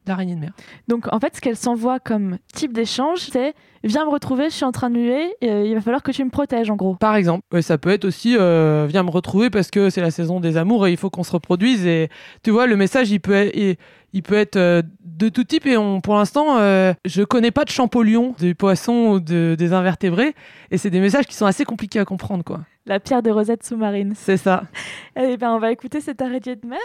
mues 0.07 0.13
d'araignées 0.13 0.35
de 0.35 0.41
mer. 0.41 0.53
Donc, 0.89 1.13
en 1.13 1.19
fait, 1.21 1.35
ce 1.37 1.41
qu'elle 1.41 1.57
s'envoie 1.57 1.99
comme 1.99 2.39
type 2.55 2.73
d'échange, 2.73 3.19
c'est 3.21 3.55
viens 3.85 4.05
me 4.05 4.11
retrouver, 4.11 4.45
je 4.51 4.55
suis 4.55 4.65
en 4.65 4.73
train 4.73 4.91
de 4.91 4.97
muer, 4.97 5.35
et, 5.41 5.51
euh, 5.51 5.65
il 5.65 5.75
va 5.75 5.81
falloir 5.81 6.03
que 6.03 6.11
tu 6.11 6.25
me 6.25 6.31
protèges, 6.31 6.71
en 6.71 6.77
gros. 6.77 6.95
Par 6.97 7.15
exemple, 7.17 7.43
ça 7.63 7.79
peut 7.79 7.91
être 7.91 8.05
aussi 8.05 8.37
euh, 8.39 8.87
viens 8.89 9.03
me 9.03 9.11
retrouver 9.11 9.51
parce 9.51 9.71
que 9.71 9.91
c'est 9.91 10.01
la 10.01 10.11
saison 10.11 10.41
des 10.41 10.57
amours 10.57 10.87
et 10.87 10.91
il 10.93 10.97
faut 10.97 11.11
qu'on 11.11 11.23
se 11.25 11.33
reproduise. 11.33 11.87
Et 11.87 12.09
tu 12.43 12.51
vois, 12.51 12.67
le 12.67 12.77
message 12.77 13.11
il 13.11 13.21
peut 13.21 13.33
être, 13.35 13.57
il, 13.57 13.77
il 14.13 14.23
peut 14.23 14.35
être 14.35 14.57
euh, 14.57 14.83
de 15.05 15.29
tout 15.29 15.45
type. 15.45 15.67
Et 15.67 15.77
on, 15.77 16.01
pour 16.01 16.15
l'instant, 16.15 16.57
euh, 16.59 16.95
je 17.05 17.23
connais 17.23 17.51
pas 17.53 17.65
de 17.65 17.71
champollion, 17.71 18.35
des 18.39 18.55
poissons 18.55 19.13
ou 19.15 19.21
de- 19.21 19.55
des 19.59 19.73
invertébrés. 19.73 20.35
Et 20.71 20.79
c'est 20.79 20.91
des 20.91 21.01
messages 21.01 21.27
qui 21.27 21.35
sont 21.35 21.47
assez 21.47 21.65
compliqués 21.65 22.01
à 22.01 22.05
comprendre, 22.05 22.43
quoi. 22.45 22.61
La 22.87 23.01
pierre 23.01 23.23
de 23.23 23.31
Rosette 23.31 23.65
sous-marine. 23.65 24.15
C'est 24.17 24.37
ça. 24.37 24.65
Eh 25.19 25.37
ben, 25.39 25.51
on 25.53 25.59
va 25.59 25.71
écouter 25.73 26.01
cette 26.01 26.21
araignée 26.23 26.57
de 26.57 26.67
mer. 26.67 26.79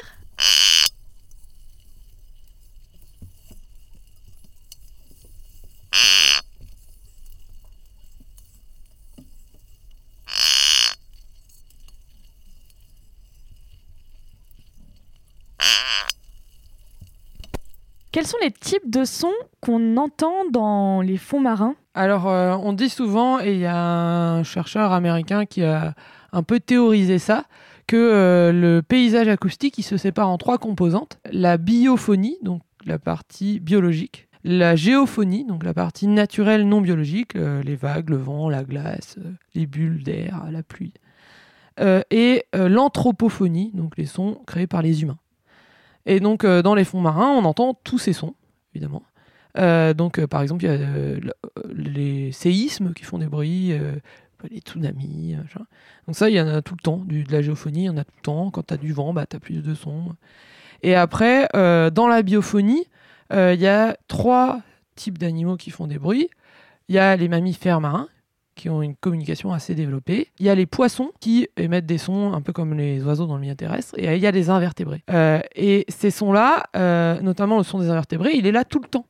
Quels 18.12 18.27
sont 18.27 18.38
les 18.41 18.51
types 18.51 18.89
de 18.89 19.06
sons 19.06 19.32
qu'on 19.62 19.96
entend 19.96 20.44
dans 20.51 21.00
les 21.00 21.15
fonds 21.15 21.39
marins? 21.39 21.75
Alors, 21.94 22.27
euh, 22.27 22.58
on 22.62 22.74
dit 22.74 22.89
souvent, 22.89 23.39
et 23.39 23.53
il 23.53 23.60
y 23.60 23.65
a 23.65 23.77
un 23.77 24.44
chercheur 24.44 24.91
américain 24.91 25.46
qui 25.46 25.63
a 25.63 25.94
un 26.34 26.44
peu 26.44 26.60
théorisé 26.60 27.20
ça, 27.20 27.46
que 27.88 27.96
euh, 27.96 28.51
le 28.51 28.82
paysage 28.82 29.30
acoustique, 29.30 29.77
il 29.77 29.84
se 29.84 29.96
sépare 29.96 30.27
en 30.27 30.38
trois 30.38 30.58
composantes. 30.58 31.20
La 31.32 31.56
biophonie, 31.56 32.38
donc 32.41 32.63
la 32.86 33.00
partie 33.00 33.62
biologique. 33.62 34.27
La 34.44 34.75
géophonie, 34.75 35.46
donc 35.46 35.63
la 35.63 35.74
partie 35.74 36.08
naturelle 36.08 36.68
non 36.68 36.82
biologique, 36.82 37.38
euh, 37.38 37.63
les 37.63 37.77
vagues, 37.77 38.10
le 38.10 38.18
vent, 38.18 38.50
la 38.50 38.65
glace, 38.65 39.20
les 39.56 39.68
bulles 39.68 40.03
d'air, 40.03 40.48
la 40.51 40.63
pluie. 40.63 40.94
Et 42.12 42.44
l'anthropophonie, 42.53 43.72
donc 43.74 43.98
les 43.98 44.06
sons 44.06 44.38
créés 44.46 44.68
par 44.68 44.84
les 44.84 45.01
humains. 45.01 45.18
Et 46.05 46.20
donc, 46.20 46.43
euh, 46.43 46.62
dans 46.62 46.75
les 46.75 46.84
fonds 46.84 47.01
marins, 47.01 47.29
on 47.29 47.46
entend 47.46 47.74
tous 47.84 47.98
ces 48.00 48.13
sons, 48.13 48.34
évidemment. 48.74 49.03
Euh, 49.58 49.93
donc, 49.93 50.20
euh, 50.20 50.27
par 50.27 50.41
exemple, 50.41 50.63
il 50.63 50.67
y 50.67 50.74
a 50.74 50.77
le- 50.77 51.34
les 51.74 52.31
séismes 52.31 52.93
qui 52.93 53.03
font 53.03 53.17
des 53.17 53.27
bruits, 53.27 53.74
euh, 53.74 53.93
les 54.50 54.60
tsunamis. 54.60 55.36
Donc 56.08 56.15
ça, 56.15 56.29
il 56.29 56.36
y 56.36 56.41
en 56.41 56.48
a 56.48 56.62
tout 56.62 56.74
le 56.75 56.81
temps. 56.81 57.03
De 57.05 57.24
la 57.31 57.41
géophonie, 57.41 57.81
il 57.81 57.86
y 57.86 57.89
en 57.89 57.98
a 57.98 58.03
tout 58.03 58.13
le 58.17 58.22
temps. 58.24 58.50
Quand 58.51 58.65
tu 58.67 58.74
as 58.74 58.77
du 58.77 58.93
vent, 58.93 59.13
bah, 59.13 59.25
tu 59.25 59.36
as 59.36 59.39
plus 59.39 59.62
de 59.62 59.74
sons. 59.75 60.15
Et 60.81 60.96
après, 60.96 61.48
dans 61.53 62.08
la 62.08 62.24
biophonie, 62.24 62.86
il 63.31 63.60
y 63.60 63.67
a 63.67 63.96
trois 64.08 64.62
types 64.96 65.20
d'animaux 65.20 65.58
qui 65.58 65.70
font 65.70 65.86
des 65.86 66.00
bruits. 66.00 66.29
Il 66.88 66.96
y 66.96 67.00
a 67.00 67.15
les 67.15 67.27
mammifères 67.27 67.81
marins, 67.81 68.08
qui 68.55 68.70
ont 68.70 68.81
une 68.81 68.96
communication 68.96 69.53
assez 69.53 69.75
développée. 69.75 70.27
Il 70.39 70.46
y 70.46 70.50
a 70.50 70.55
les 70.55 70.65
poissons 70.65 71.12
qui 71.20 71.48
émettent 71.58 71.86
des 71.86 71.98
sons 71.98 72.34
un 72.34 72.41
peu 72.41 72.53
comme 72.53 72.74
les 72.74 73.03
oiseaux 73.03 73.25
dans 73.25 73.36
le 73.36 73.41
milieu 73.41 73.55
terrestre. 73.55 73.96
Et 73.98 74.15
il 74.15 74.22
y 74.22 74.27
a 74.27 74.31
les 74.31 74.50
invertébrés. 74.50 75.03
Euh, 75.10 75.39
et 75.55 75.86
ces 75.89 76.12
sons-là, 76.12 76.63
euh, 76.75 77.20
notamment 77.22 77.58
le 77.58 77.63
son 77.63 77.79
des 77.79 77.89
invertébrés, 77.89 78.31
il 78.34 78.46
est 78.46 78.51
là 78.51 78.65
tout 78.65 78.79
le 78.79 78.88
temps. 78.88 79.05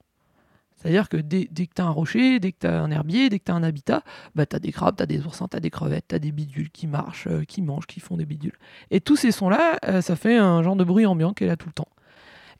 C'est-à-dire 0.75 1.09
que 1.09 1.17
dès, 1.17 1.45
que 1.45 1.73
tu 1.75 1.81
as 1.81 1.85
un 1.85 1.91
rocher, 1.91 2.39
dès 2.39 2.51
que 2.53 2.57
tu 2.61 2.67
as 2.67 2.81
un 2.81 2.89
herbier, 2.89 3.29
dès 3.29 3.37
que 3.37 3.45
tu 3.45 3.51
as 3.51 3.55
un 3.55 3.61
habitat, 3.61 4.01
bah, 4.33 4.47
tu 4.47 4.55
as 4.55 4.59
des 4.59 4.71
crabes, 4.71 4.95
tu 4.97 5.03
as 5.03 5.05
des 5.05 5.23
oursins, 5.23 5.47
tu 5.47 5.55
as 5.55 5.59
des 5.59 5.69
crevettes, 5.69 6.05
tu 6.07 6.15
as 6.15 6.19
des 6.19 6.31
bidules 6.31 6.71
qui 6.71 6.87
marchent, 6.87 7.27
euh, 7.27 7.43
qui 7.43 7.61
mangent, 7.61 7.85
qui 7.85 7.99
font 7.99 8.17
des 8.17 8.25
bidules. 8.25 8.57
Et 8.89 8.99
tous 8.99 9.15
ces 9.15 9.31
sons-là, 9.31 9.77
ça 10.01 10.15
fait 10.15 10.37
un 10.37 10.63
genre 10.63 10.75
de 10.75 10.83
bruit 10.83 11.05
ambiant 11.05 11.33
qui 11.33 11.43
est 11.43 11.47
là 11.47 11.55
tout 11.55 11.67
le 11.67 11.73
temps. 11.73 11.87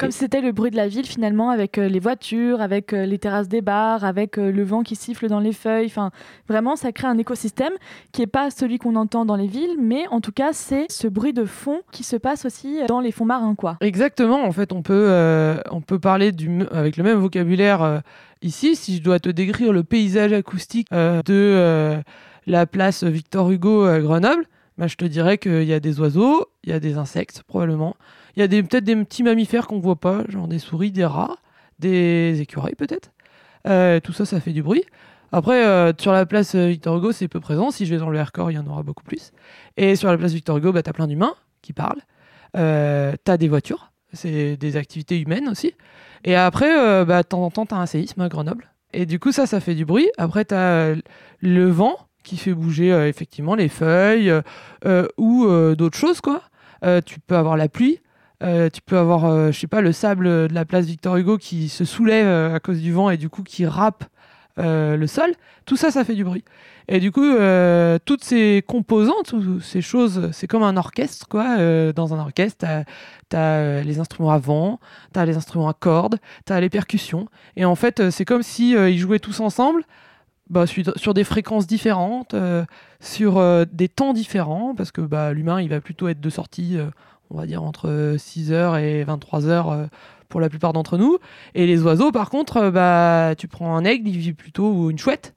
Comme 0.01 0.09
c'était 0.09 0.41
le 0.41 0.51
bruit 0.51 0.71
de 0.71 0.77
la 0.77 0.87
ville 0.87 1.05
finalement, 1.05 1.51
avec 1.51 1.77
euh, 1.77 1.87
les 1.87 1.99
voitures, 1.99 2.59
avec 2.59 2.91
euh, 2.91 3.05
les 3.05 3.19
terrasses 3.19 3.47
des 3.47 3.61
bars, 3.61 4.03
avec 4.03 4.39
euh, 4.39 4.51
le 4.51 4.63
vent 4.63 4.81
qui 4.81 4.95
siffle 4.95 5.27
dans 5.27 5.39
les 5.39 5.53
feuilles. 5.53 5.85
Enfin, 5.85 6.09
vraiment, 6.49 6.75
ça 6.75 6.91
crée 6.91 7.05
un 7.05 7.19
écosystème 7.19 7.73
qui 8.11 8.21
n'est 8.21 8.27
pas 8.27 8.49
celui 8.49 8.79
qu'on 8.79 8.95
entend 8.95 9.25
dans 9.25 9.35
les 9.35 9.45
villes, 9.45 9.75
mais 9.79 10.07
en 10.07 10.19
tout 10.19 10.31
cas, 10.31 10.53
c'est 10.53 10.87
ce 10.89 11.07
bruit 11.07 11.33
de 11.33 11.45
fond 11.45 11.81
qui 11.91 12.03
se 12.03 12.15
passe 12.15 12.45
aussi 12.45 12.79
dans 12.87 12.99
les 12.99 13.11
fonds 13.11 13.25
marins, 13.25 13.53
quoi. 13.53 13.77
Exactement. 13.79 14.43
En 14.43 14.51
fait, 14.51 14.73
on 14.73 14.81
peut, 14.81 15.55
on 15.69 15.81
peut 15.81 15.99
parler 15.99 16.31
du, 16.31 16.63
avec 16.71 16.97
le 16.97 17.03
même 17.03 17.19
vocabulaire 17.19 18.01
ici. 18.41 18.75
Si 18.75 18.97
je 18.97 19.03
dois 19.03 19.19
te 19.19 19.29
décrire 19.29 19.71
le 19.71 19.83
paysage 19.83 20.33
acoustique 20.33 20.87
de 20.91 22.01
la 22.47 22.65
place 22.65 23.03
Victor 23.03 23.51
Hugo 23.51 23.83
à 23.83 23.99
Grenoble, 23.99 24.45
bah, 24.79 24.87
je 24.87 24.95
te 24.95 25.05
dirais 25.05 25.37
qu'il 25.37 25.65
y 25.65 25.73
a 25.73 25.79
des 25.79 25.99
oiseaux, 25.99 26.47
il 26.63 26.71
y 26.71 26.73
a 26.73 26.79
des 26.79 26.97
insectes 26.97 27.43
probablement. 27.45 27.95
Il 28.35 28.41
y 28.41 28.43
a 28.43 28.47
peut-être 28.47 28.83
des 28.83 28.95
petits 28.95 29.23
mammifères 29.23 29.67
qu'on 29.67 29.79
voit 29.79 29.99
pas, 29.99 30.23
genre 30.29 30.47
des 30.47 30.59
souris, 30.59 30.91
des 30.91 31.05
rats, 31.05 31.37
des 31.79 32.39
écureuils 32.41 32.75
peut-être. 32.75 33.11
Euh, 33.67 33.99
tout 33.99 34.13
ça, 34.13 34.25
ça 34.25 34.39
fait 34.39 34.53
du 34.53 34.63
bruit. 34.63 34.83
Après, 35.31 35.65
euh, 35.65 35.93
sur 35.97 36.11
la 36.11 36.25
place 36.25 36.55
euh, 36.55 36.67
Victor 36.67 36.97
Hugo, 36.97 37.11
c'est 37.11 37.27
peu 37.27 37.39
présent. 37.39 37.71
Si 37.71 37.85
je 37.85 37.93
vais 37.93 37.99
dans 37.99 38.09
le 38.09 38.17
Vercors, 38.17 38.51
il 38.51 38.55
y 38.55 38.57
en 38.57 38.67
aura 38.67 38.83
beaucoup 38.83 39.03
plus. 39.03 39.31
Et 39.77 39.95
sur 39.95 40.09
la 40.09 40.17
place 40.17 40.33
Victor 40.33 40.57
Hugo, 40.57 40.73
bah, 40.73 40.83
tu 40.83 40.89
as 40.89 40.93
plein 40.93 41.07
d'humains 41.07 41.35
qui 41.61 41.71
parlent. 41.73 42.01
Euh, 42.57 43.13
tu 43.23 43.31
as 43.31 43.37
des 43.37 43.47
voitures. 43.47 43.91
C'est 44.13 44.57
des 44.57 44.75
activités 44.75 45.19
humaines 45.19 45.47
aussi. 45.47 45.73
Et 46.25 46.35
après, 46.35 47.05
bah, 47.05 47.23
de 47.23 47.27
temps 47.27 47.43
en 47.43 47.49
temps, 47.49 47.65
tu 47.65 47.73
as 47.73 47.77
un 47.77 47.85
séisme 47.85 48.19
à 48.19 48.27
Grenoble. 48.27 48.69
Et 48.91 49.05
du 49.05 49.19
coup, 49.19 49.31
ça, 49.31 49.45
ça 49.45 49.61
fait 49.61 49.73
du 49.73 49.85
bruit. 49.85 50.09
Après, 50.17 50.43
tu 50.43 50.53
as 50.53 50.95
le 51.39 51.69
vent 51.69 51.95
qui 52.23 52.35
fait 52.35 52.53
bouger 52.53 52.89
effectivement 53.07 53.55
les 53.55 53.69
feuilles 53.69 54.33
ou 55.17 55.47
d'autres 55.75 55.97
choses. 55.97 56.19
quoi. 56.19 56.41
tu 57.05 57.21
peux 57.21 57.37
avoir 57.37 57.55
la 57.55 57.69
pluie. 57.69 58.01
Euh, 58.41 58.69
tu 58.69 58.81
peux 58.81 58.97
avoir, 58.97 59.25
euh, 59.25 59.51
je 59.51 59.59
sais 59.59 59.67
pas, 59.67 59.81
le 59.81 59.91
sable 59.91 60.25
de 60.25 60.53
la 60.53 60.65
place 60.65 60.85
Victor 60.85 61.15
Hugo 61.17 61.37
qui 61.37 61.69
se 61.69 61.85
soulève 61.85 62.25
euh, 62.25 62.55
à 62.55 62.59
cause 62.59 62.79
du 62.79 62.91
vent 62.91 63.09
et 63.09 63.17
du 63.17 63.29
coup 63.29 63.43
qui 63.43 63.65
râpe 63.65 64.03
le 64.57 65.07
sol. 65.07 65.31
Tout 65.65 65.75
ça, 65.75 65.89
ça 65.89 66.03
fait 66.03 66.13
du 66.13 66.23
bruit. 66.23 66.43
Et 66.87 66.99
du 66.99 67.11
coup, 67.11 67.25
toutes 68.05 68.23
ces 68.23 68.63
composantes, 68.67 69.33
ces 69.59 69.81
choses, 69.81 70.29
c'est 70.33 70.45
comme 70.45 70.61
un 70.61 70.77
orchestre, 70.77 71.27
quoi. 71.27 71.57
dans 71.93 72.13
un 72.13 72.19
orchestre, 72.19 72.67
tu 73.31 73.35
as, 73.35 73.81
les 73.81 73.99
instruments 73.99 74.29
à 74.29 74.37
vent, 74.37 74.79
tu 75.13 75.19
as 75.19 75.25
les 75.25 75.35
instruments 75.35 75.67
à 75.67 75.73
cordes, 75.73 76.19
tu 76.45 76.53
as 76.53 76.61
les 76.61 76.69
percussions. 76.69 77.27
Et 77.55 77.65
en 77.65 77.73
fait, 77.73 78.11
c'est 78.11 78.25
comme 78.25 78.43
si 78.43 78.73
ils 78.73 78.99
jouaient 78.99 79.19
tous 79.19 79.39
ensemble. 79.39 79.83
Bah, 80.51 80.65
sur, 80.67 81.13
des 81.15 81.23
fréquences 81.23 81.65
différentes, 81.65 82.35
sur 82.99 83.65
des 83.65 83.89
temps 83.89 84.13
différents, 84.13 84.75
parce 84.75 84.91
que 84.91 85.01
bah, 85.01 85.33
l'humain, 85.33 85.59
il 85.59 85.69
va 85.69 85.81
plutôt 85.81 86.07
être 86.07 86.21
de 86.21 86.29
sortie 86.29 86.77
on 87.31 87.37
va 87.37 87.45
dire 87.45 87.63
entre 87.63 88.15
6h 88.17 88.81
et 88.81 89.03
23h 89.03 89.45
euh, 89.47 89.87
pour 90.29 90.39
la 90.39 90.49
plupart 90.49 90.73
d'entre 90.73 90.97
nous. 90.97 91.17
Et 91.55 91.65
les 91.65 91.81
oiseaux, 91.81 92.11
par 92.11 92.29
contre, 92.29 92.57
euh, 92.57 92.71
bah, 92.71 93.35
tu 93.37 93.47
prends 93.47 93.75
un 93.75 93.83
aigle, 93.85 94.07
il 94.07 94.17
vit 94.17 94.33
plutôt, 94.33 94.71
ou 94.71 94.91
une 94.91 94.97
chouette, 94.97 95.33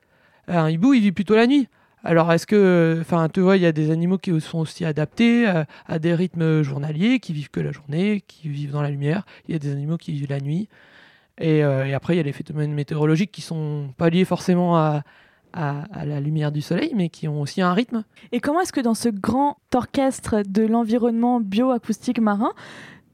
un 0.48 0.68
hibou, 0.70 0.94
il 0.94 1.00
vit 1.00 1.12
plutôt 1.12 1.34
la 1.34 1.46
nuit. 1.46 1.68
Alors, 2.02 2.30
est-ce 2.32 2.46
que, 2.46 2.98
enfin, 3.00 3.28
tu 3.32 3.40
vois, 3.40 3.56
il 3.56 3.62
y 3.62 3.66
a 3.66 3.72
des 3.72 3.90
animaux 3.90 4.18
qui 4.18 4.38
sont 4.40 4.58
aussi 4.58 4.84
adaptés 4.84 5.48
euh, 5.48 5.64
à, 5.86 5.98
des 5.98 6.14
rythmes 6.14 6.62
journaliers, 6.62 7.18
qui 7.18 7.32
vivent 7.32 7.50
que 7.50 7.60
la 7.60 7.72
journée, 7.72 8.22
qui 8.26 8.48
vivent 8.48 8.72
dans 8.72 8.82
la 8.82 8.90
lumière. 8.90 9.24
Il 9.48 9.52
y 9.52 9.54
a 9.56 9.58
des 9.58 9.72
animaux 9.72 9.96
qui 9.96 10.12
vivent 10.12 10.28
la 10.28 10.40
nuit. 10.40 10.68
Et, 11.40 11.58
et 11.58 11.94
après, 11.94 12.14
il 12.14 12.18
y 12.18 12.20
a 12.20 12.22
les 12.22 12.32
phénomènes 12.32 12.72
météorologiques 12.72 13.32
qui 13.32 13.40
sont 13.40 13.92
pas 13.96 14.08
liés 14.08 14.24
forcément 14.24 14.76
à, 14.76 15.02
à, 15.54 16.04
la 16.04 16.20
lumière 16.20 16.52
du 16.52 16.61
soleil, 16.61 16.92
mais 16.94 17.08
qui 17.08 17.28
ont 17.28 17.40
aussi 17.40 17.62
un 17.62 17.73
rythme. 17.73 18.04
Et 18.32 18.40
comment 18.40 18.61
est-ce 18.61 18.73
que 18.73 18.80
dans 18.80 18.94
ce 18.94 19.08
grand 19.08 19.56
orchestre 19.75 20.42
de 20.46 20.62
l'environnement 20.64 21.40
bioacoustique 21.40 22.20
marin, 22.20 22.52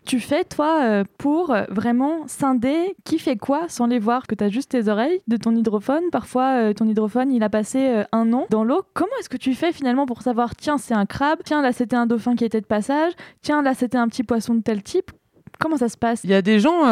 tu 0.06 0.18
fais, 0.18 0.44
toi, 0.44 0.82
euh, 0.82 1.04
pour 1.18 1.54
vraiment 1.68 2.26
scinder 2.26 2.97
qui 3.04 3.18
fait 3.18 3.37
quoi 3.37 3.68
sans 3.68 3.87
les 3.87 3.99
voir 3.99 4.26
Que 4.26 4.35
tu 4.35 4.42
as 4.42 4.49
juste 4.49 4.70
tes 4.70 4.88
oreilles 4.88 5.20
de 5.28 5.37
ton 5.37 5.54
hydrophone. 5.54 6.04
Parfois, 6.11 6.54
euh, 6.54 6.73
ton 6.73 6.88
hydrophone, 6.88 7.30
il 7.30 7.42
a 7.42 7.50
passé 7.50 7.78
euh, 7.78 8.04
un 8.11 8.32
an 8.32 8.47
dans 8.50 8.64
l'eau. 8.64 8.82
Comment 8.94 9.12
est-ce 9.20 9.28
que 9.28 9.37
tu 9.37 9.54
fais 9.54 9.73
finalement 9.73 10.06
pour 10.06 10.23
savoir, 10.23 10.56
tiens, 10.56 10.78
c'est 10.78 10.94
un 10.94 11.06
crabe, 11.06 11.40
tiens, 11.44 11.62
là, 11.62 11.73
c'était 11.73 11.97
un 11.97 12.06
dauphin 12.06 12.35
qui 12.35 12.44
était 12.44 12.61
de 12.61 12.66
passage, 12.66 13.12
tiens, 13.42 13.62
là, 13.62 13.75
c'était 13.75 13.99
un 13.99 14.09
petit 14.09 14.25
poisson 14.25 14.54
de 14.54 14.62
tel 14.62 14.82
type 14.82 15.11
Comment 15.59 15.76
ça 15.76 15.90
se 15.90 15.99
passe? 15.99 16.25
Il 16.25 16.30
y 16.30 16.35
a 16.35 16.40
des 16.40 16.59
gens 16.59 16.87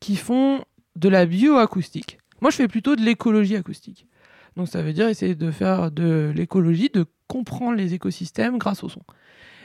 qui 0.00 0.16
font 0.16 0.58
de 0.96 1.08
la 1.08 1.24
bioacoustique. 1.24 2.18
Moi, 2.40 2.50
je 2.50 2.56
fais 2.56 2.68
plutôt 2.68 2.96
de 2.96 3.02
l'écologie 3.02 3.54
acoustique. 3.54 4.07
Donc, 4.58 4.66
ça 4.66 4.82
veut 4.82 4.92
dire 4.92 5.06
essayer 5.06 5.36
de 5.36 5.50
faire 5.52 5.92
de 5.92 6.32
l'écologie, 6.34 6.90
de 6.92 7.06
comprendre 7.28 7.76
les 7.76 7.94
écosystèmes 7.94 8.58
grâce 8.58 8.82
au 8.82 8.88
son. 8.88 9.02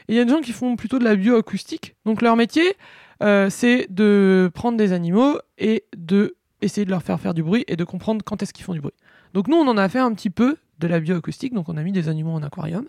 Et 0.06 0.12
il 0.12 0.14
y 0.14 0.20
a 0.20 0.24
des 0.24 0.30
gens 0.30 0.40
qui 0.40 0.52
font 0.52 0.76
plutôt 0.76 1.00
de 1.00 1.04
la 1.04 1.16
bioacoustique. 1.16 1.96
Donc, 2.06 2.22
leur 2.22 2.36
métier, 2.36 2.76
euh, 3.20 3.50
c'est 3.50 3.88
de 3.90 4.52
prendre 4.54 4.78
des 4.78 4.92
animaux 4.92 5.36
et 5.58 5.84
de 5.96 6.36
essayer 6.60 6.84
de 6.84 6.90
leur 6.90 7.02
faire 7.02 7.18
faire 7.20 7.34
du 7.34 7.42
bruit 7.42 7.64
et 7.66 7.74
de 7.74 7.82
comprendre 7.82 8.24
quand 8.24 8.40
est-ce 8.40 8.54
qu'ils 8.54 8.64
font 8.64 8.72
du 8.72 8.80
bruit. 8.80 8.94
Donc, 9.32 9.48
nous, 9.48 9.56
on 9.56 9.66
en 9.66 9.76
a 9.76 9.88
fait 9.88 9.98
un 9.98 10.14
petit 10.14 10.30
peu 10.30 10.58
de 10.78 10.86
la 10.86 11.00
bioacoustique. 11.00 11.54
Donc, 11.54 11.68
on 11.68 11.76
a 11.76 11.82
mis 11.82 11.90
des 11.90 12.08
animaux 12.08 12.30
en 12.30 12.44
aquarium. 12.44 12.86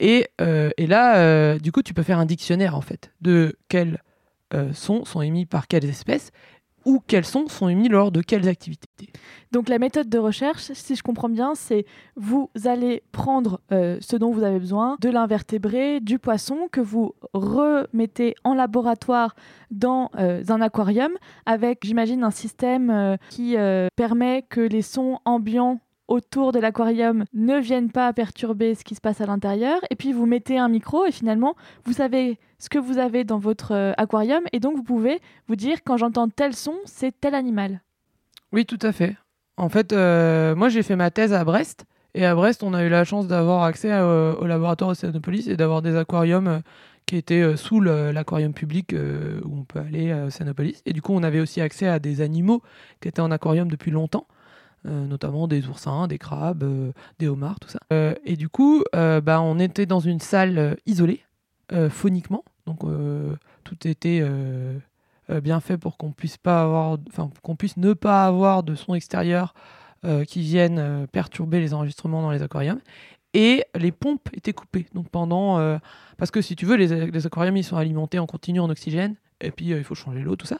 Et, 0.00 0.28
euh, 0.42 0.68
là, 0.76 1.16
euh, 1.16 1.58
du 1.58 1.72
coup, 1.72 1.82
tu 1.82 1.94
peux 1.94 2.02
faire 2.02 2.18
un 2.18 2.26
dictionnaire, 2.26 2.76
en 2.76 2.82
fait, 2.82 3.10
de 3.22 3.56
quels 3.68 4.02
sons 4.72 5.04
sont 5.04 5.20
émis 5.20 5.44
par 5.44 5.68
quelles 5.68 5.84
espèces 5.84 6.30
ou 6.88 7.00
quels 7.06 7.26
sons 7.26 7.48
sont 7.48 7.68
émis 7.68 7.88
lors 7.88 8.10
de 8.10 8.22
quelles 8.22 8.48
activités. 8.48 8.88
Donc 9.52 9.68
la 9.68 9.78
méthode 9.78 10.08
de 10.08 10.18
recherche, 10.18 10.72
si 10.72 10.96
je 10.96 11.02
comprends 11.02 11.28
bien, 11.28 11.54
c'est 11.54 11.84
vous 12.16 12.50
allez 12.64 13.02
prendre 13.12 13.60
euh, 13.72 13.98
ce 14.00 14.16
dont 14.16 14.30
vous 14.30 14.42
avez 14.42 14.58
besoin, 14.58 14.96
de 15.00 15.10
l'invertébré, 15.10 16.00
du 16.00 16.18
poisson, 16.18 16.68
que 16.72 16.80
vous 16.80 17.14
remettez 17.34 18.34
en 18.42 18.54
laboratoire 18.54 19.34
dans 19.70 20.10
euh, 20.18 20.42
un 20.48 20.60
aquarium 20.62 21.12
avec, 21.44 21.80
j'imagine, 21.84 22.24
un 22.24 22.30
système 22.30 22.88
euh, 22.90 23.16
qui 23.28 23.56
permet 23.96 24.42
que 24.48 24.60
les 24.60 24.82
sons 24.82 25.18
ambiants 25.26 25.80
autour 26.08 26.52
de 26.52 26.58
l'aquarium 26.58 27.24
ne 27.34 27.58
viennent 27.58 27.90
pas 27.90 28.12
perturber 28.12 28.74
ce 28.74 28.82
qui 28.82 28.94
se 28.94 29.00
passe 29.00 29.20
à 29.20 29.26
l'intérieur. 29.26 29.80
Et 29.90 29.96
puis 29.96 30.12
vous 30.12 30.26
mettez 30.26 30.58
un 30.58 30.68
micro 30.68 31.04
et 31.04 31.12
finalement, 31.12 31.54
vous 31.84 31.92
savez 31.92 32.38
ce 32.58 32.68
que 32.68 32.78
vous 32.78 32.98
avez 32.98 33.24
dans 33.24 33.38
votre 33.38 33.72
euh, 33.72 33.92
aquarium 33.96 34.42
et 34.52 34.58
donc 34.58 34.76
vous 34.76 34.82
pouvez 34.82 35.20
vous 35.46 35.56
dire 35.56 35.78
quand 35.84 35.96
j'entends 35.96 36.28
tel 36.28 36.54
son, 36.54 36.74
c'est 36.86 37.12
tel 37.20 37.34
animal. 37.34 37.82
Oui, 38.52 38.64
tout 38.64 38.78
à 38.82 38.92
fait. 38.92 39.16
En 39.56 39.68
fait, 39.68 39.92
euh, 39.92 40.56
moi 40.56 40.68
j'ai 40.68 40.82
fait 40.82 40.96
ma 40.96 41.10
thèse 41.10 41.32
à 41.32 41.44
Brest 41.44 41.84
et 42.14 42.24
à 42.24 42.34
Brest, 42.34 42.62
on 42.62 42.74
a 42.74 42.82
eu 42.84 42.88
la 42.88 43.04
chance 43.04 43.28
d'avoir 43.28 43.62
accès 43.64 43.92
au 44.00 44.46
laboratoire 44.46 44.90
Océanopolis 44.90 45.46
et 45.46 45.56
d'avoir 45.56 45.82
des 45.82 45.94
aquariums 45.94 46.48
euh, 46.48 46.58
qui 47.04 47.16
étaient 47.16 47.56
sous 47.56 47.80
l'aquarium 47.80 48.52
public 48.52 48.92
où 48.92 49.58
on 49.60 49.64
peut 49.64 49.78
aller 49.78 50.12
à 50.12 50.26
Océanopolis. 50.26 50.82
Et 50.84 50.92
du 50.92 51.00
coup, 51.00 51.14
on 51.14 51.22
avait 51.22 51.40
aussi 51.40 51.62
accès 51.62 51.86
à 51.86 51.98
des 51.98 52.20
animaux 52.20 52.60
qui 53.00 53.08
étaient 53.08 53.22
en 53.22 53.30
aquarium 53.30 53.70
depuis 53.70 53.90
longtemps. 53.90 54.26
Notamment 54.84 55.48
des 55.48 55.66
oursins, 55.68 56.06
des 56.06 56.18
crabes, 56.18 56.64
des 57.18 57.28
homards, 57.28 57.60
tout 57.60 57.68
ça. 57.68 57.80
et 58.24 58.36
du 58.36 58.48
coup, 58.48 58.84
bah, 58.92 59.40
on 59.40 59.58
était 59.58 59.86
dans 59.86 60.00
une 60.00 60.20
salle 60.20 60.76
isolée, 60.86 61.22
euh, 61.72 61.90
phoniquement. 61.90 62.44
Donc 62.64 62.82
euh, 62.84 63.36
tout 63.62 63.76
était 63.86 64.20
euh, 64.22 64.78
bien 65.42 65.60
fait 65.60 65.76
pour 65.76 65.98
qu'on 65.98 66.12
puisse 66.12 66.38
pas 66.38 66.62
avoir, 66.62 66.96
qu'on 67.42 67.56
puisse 67.56 67.76
ne 67.76 67.92
pas 67.92 68.24
avoir 68.24 68.62
de 68.62 68.74
son 68.74 68.94
extérieur 68.94 69.54
qui 70.28 70.42
viennent 70.42 71.08
perturber 71.10 71.58
les 71.58 71.74
enregistrements 71.74 72.22
dans 72.22 72.30
les 72.30 72.40
aquariums. 72.40 72.78
Et 73.34 73.64
les 73.74 73.90
pompes 73.90 74.28
étaient 74.32 74.52
coupées. 74.52 74.86
Donc 74.94 75.08
pendant, 75.08 75.58
parce 76.18 76.30
que 76.30 76.40
si 76.40 76.54
tu 76.54 76.66
veux, 76.66 76.76
les, 76.76 77.26
aquariums 77.26 77.56
ils 77.56 77.64
sont 77.64 77.76
alimentés 77.76 78.20
en 78.20 78.26
continu 78.26 78.60
en 78.60 78.70
oxygène 78.70 79.16
et 79.40 79.50
puis 79.50 79.66
il 79.66 79.84
faut 79.84 79.94
changer 79.94 80.20
l'eau, 80.20 80.36
tout 80.36 80.46
ça. 80.46 80.58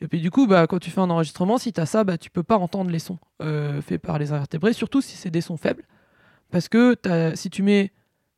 Et 0.00 0.08
puis 0.08 0.20
du 0.20 0.30
coup, 0.30 0.46
bah, 0.46 0.66
quand 0.66 0.78
tu 0.78 0.90
fais 0.90 1.00
un 1.00 1.10
enregistrement, 1.10 1.58
si 1.58 1.72
tu 1.72 1.80
as 1.80 1.86
ça, 1.86 2.04
bah, 2.04 2.18
tu 2.18 2.30
peux 2.30 2.42
pas 2.42 2.58
entendre 2.58 2.90
les 2.90 2.98
sons 2.98 3.18
faits 3.40 4.02
par 4.02 4.18
les 4.18 4.32
invertébrés, 4.32 4.72
surtout 4.72 5.00
si 5.00 5.16
c'est 5.16 5.30
des 5.30 5.40
sons 5.40 5.56
faibles. 5.56 5.84
Parce 6.50 6.68
que 6.68 6.96
si 7.34 7.50
tu 7.50 7.62
mets, 7.62 7.92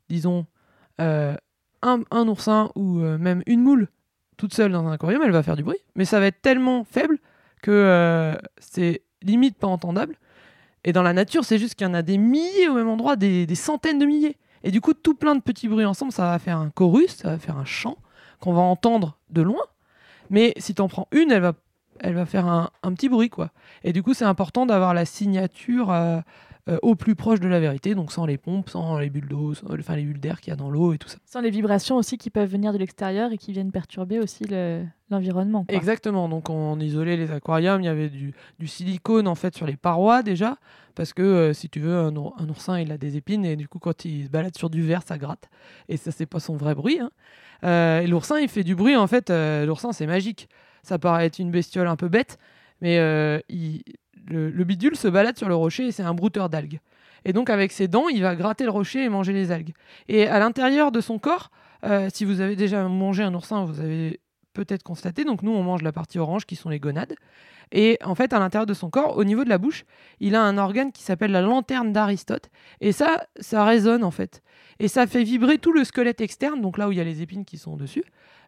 disons, 0.08 0.46
un, 1.82 2.28
oursin 2.28 2.70
ou 2.74 3.00
euh, 3.00 3.18
même 3.18 3.42
une 3.46 3.60
moule 3.60 3.88
toute 4.36 4.54
seule 4.54 4.72
dans 4.72 4.86
un 4.86 4.92
aquarium, 4.92 5.22
elle 5.24 5.32
va 5.32 5.42
faire 5.42 5.56
du 5.56 5.62
bruit. 5.62 5.78
Mais 5.94 6.04
ça 6.04 6.20
va 6.20 6.26
être 6.26 6.40
tellement 6.40 6.84
faible 6.84 7.18
que 7.60 7.70
euh, 7.70 8.34
c'est 8.58 9.02
limite 9.22 9.58
pas 9.58 9.66
entendable. 9.66 10.16
Et 10.84 10.92
dans 10.92 11.02
la 11.02 11.12
nature, 11.12 11.44
c'est 11.44 11.58
juste 11.58 11.76
qu'il 11.76 11.86
y 11.86 11.90
en 11.90 11.94
a 11.94 12.02
des 12.02 12.18
milliers 12.18 12.68
au 12.68 12.74
même 12.74 12.88
endroit, 12.88 13.14
des, 13.14 13.46
centaines 13.54 13.98
de 13.98 14.06
milliers. 14.06 14.36
Et 14.64 14.70
du 14.70 14.80
coup, 14.80 14.94
tout 14.94 15.14
plein 15.14 15.36
de 15.36 15.40
petits 15.40 15.68
bruits 15.68 15.84
ensemble, 15.84 16.12
ça 16.12 16.24
va 16.24 16.38
faire 16.38 16.58
un 16.58 16.70
chorus, 16.70 17.16
ça 17.16 17.30
va 17.30 17.38
faire 17.38 17.56
un 17.56 17.64
chant 17.64 17.98
qu'on 18.40 18.52
va 18.52 18.62
entendre 18.62 19.18
de 19.30 19.42
loin. 19.42 19.62
Mais 20.30 20.54
si 20.56 20.74
tu 20.74 20.82
en 20.82 20.88
prends 20.88 21.08
une, 21.12 21.30
elle 21.30 21.42
va, 21.42 21.52
elle 22.00 22.14
va 22.14 22.26
faire 22.26 22.46
un, 22.46 22.70
petit 22.94 23.08
bruit, 23.08 23.30
quoi. 23.30 23.50
Et 23.84 23.92
du 23.92 24.02
coup, 24.02 24.14
c'est 24.14 24.24
important 24.24 24.66
d'avoir 24.66 24.94
la 24.94 25.04
signature 25.04 25.92
euh, 26.68 26.78
au 26.82 26.94
plus 26.94 27.16
proche 27.16 27.40
de 27.40 27.48
la 27.48 27.58
vérité, 27.58 27.94
donc 27.96 28.12
sans 28.12 28.24
les 28.24 28.38
pompes, 28.38 28.70
sans 28.70 28.98
les 28.98 29.10
bulles 29.10 29.26
d'eau, 29.28 29.52
enfin 29.78 29.96
les 29.96 30.04
bulles 30.04 30.20
d'air 30.20 30.40
qu'il 30.40 30.50
y 30.50 30.54
a 30.54 30.56
dans 30.56 30.70
l'eau 30.70 30.92
et 30.92 30.98
tout 30.98 31.08
ça. 31.08 31.18
Sans 31.24 31.40
les 31.40 31.50
vibrations 31.50 31.96
aussi 31.96 32.18
qui 32.18 32.30
peuvent 32.30 32.48
venir 32.48 32.72
de 32.72 32.78
l'extérieur 32.78 33.32
et 33.32 33.38
qui 33.38 33.52
viennent 33.52 33.72
perturber 33.72 34.20
aussi 34.20 34.44
le- 34.44 34.84
l'environnement. 35.10 35.64
Exactement. 35.68 36.28
Donc 36.28 36.50
on 36.50 36.78
isolait 36.78 37.16
les 37.16 37.32
aquariums, 37.32 37.80
il 37.80 37.86
y 37.86 37.88
avait 37.88 38.08
du, 38.10 38.32
du 38.60 38.66
silicone 38.68 39.26
en 39.26 39.34
fait 39.34 39.54
sur 39.56 39.66
les 39.66 39.76
parois 39.76 40.22
déjà, 40.22 40.56
parce 40.94 41.12
que 41.12 41.22
euh, 41.22 41.52
si 41.52 41.68
tu 41.68 41.80
veux, 41.80 41.96
un, 41.98 42.14
our- 42.16 42.34
un 42.38 42.48
oursin 42.48 42.78
il 42.78 42.92
a 42.92 42.96
des 42.98 43.16
épines 43.16 43.44
et 43.44 43.56
du 43.56 43.66
coup 43.66 43.80
quand 43.80 44.04
il 44.04 44.26
se 44.26 44.30
balade 44.30 44.56
sur 44.56 44.70
du 44.70 44.82
verre, 44.82 45.02
ça 45.04 45.18
gratte. 45.18 45.48
Et 45.88 45.96
ça 45.96 46.12
c'est 46.12 46.26
pas 46.26 46.38
son 46.40 46.56
vrai 46.56 46.74
bruit. 46.76 47.00
hein. 47.00 47.10
Euh, 47.64 48.00
et 48.00 48.06
l'oursin 48.06 48.38
il 48.38 48.48
fait 48.48 48.64
du 48.64 48.74
bruit 48.76 48.94
en 48.96 49.06
fait. 49.08 49.30
l'oursin 49.30 49.92
c'est 49.92 50.06
magique. 50.06 50.48
Ça 50.84 50.98
paraît 50.98 51.26
être 51.26 51.38
une 51.40 51.50
bestiole 51.50 51.88
un 51.88 51.96
peu 51.96 52.08
bête, 52.08 52.38
mais 52.80 52.96
il- 53.48 53.82
le, 54.28 54.50
le 54.50 54.64
bidule 54.64 54.96
se 54.96 55.08
balade 55.08 55.36
sur 55.36 55.48
le 55.48 55.54
rocher 55.54 55.86
et 55.86 55.92
c'est 55.92 56.02
un 56.02 56.14
brouteur 56.14 56.48
d'algues. 56.48 56.80
Et 57.24 57.32
donc 57.32 57.50
avec 57.50 57.70
ses 57.72 57.88
dents, 57.88 58.08
il 58.08 58.22
va 58.22 58.34
gratter 58.34 58.64
le 58.64 58.70
rocher 58.70 59.04
et 59.04 59.08
manger 59.08 59.32
les 59.32 59.50
algues. 59.52 59.74
Et 60.08 60.26
à 60.26 60.38
l'intérieur 60.38 60.90
de 60.92 61.00
son 61.00 61.18
corps, 61.18 61.50
euh, 61.84 62.08
si 62.12 62.24
vous 62.24 62.40
avez 62.40 62.56
déjà 62.56 62.86
mangé 62.88 63.22
un 63.22 63.32
oursin, 63.34 63.64
vous 63.64 63.80
avez 63.80 64.20
peut-être 64.54 64.82
constaté. 64.82 65.24
Donc 65.24 65.42
nous, 65.42 65.52
on 65.52 65.62
mange 65.62 65.82
la 65.82 65.92
partie 65.92 66.18
orange 66.18 66.46
qui 66.46 66.56
sont 66.56 66.68
les 66.68 66.80
gonades. 66.80 67.14
Et 67.74 67.98
en 68.04 68.14
fait, 68.14 68.32
à 68.34 68.38
l'intérieur 68.38 68.66
de 68.66 68.74
son 68.74 68.90
corps, 68.90 69.16
au 69.16 69.24
niveau 69.24 69.44
de 69.44 69.48
la 69.48 69.56
bouche, 69.56 69.84
il 70.20 70.34
a 70.34 70.42
un 70.42 70.58
organe 70.58 70.92
qui 70.92 71.02
s'appelle 71.02 71.30
la 71.30 71.40
lanterne 71.40 71.92
d'Aristote. 71.92 72.50
Et 72.80 72.92
ça, 72.92 73.24
ça 73.40 73.64
résonne 73.64 74.04
en 74.04 74.10
fait. 74.10 74.42
Et 74.78 74.88
ça 74.88 75.06
fait 75.06 75.22
vibrer 75.22 75.58
tout 75.58 75.72
le 75.72 75.84
squelette 75.84 76.20
externe, 76.20 76.60
donc 76.60 76.76
là 76.76 76.88
où 76.88 76.92
il 76.92 76.98
y 76.98 77.00
a 77.00 77.04
les 77.04 77.22
épines 77.22 77.44
qui 77.46 77.56
sont 77.56 77.76
dessus. 77.76 78.04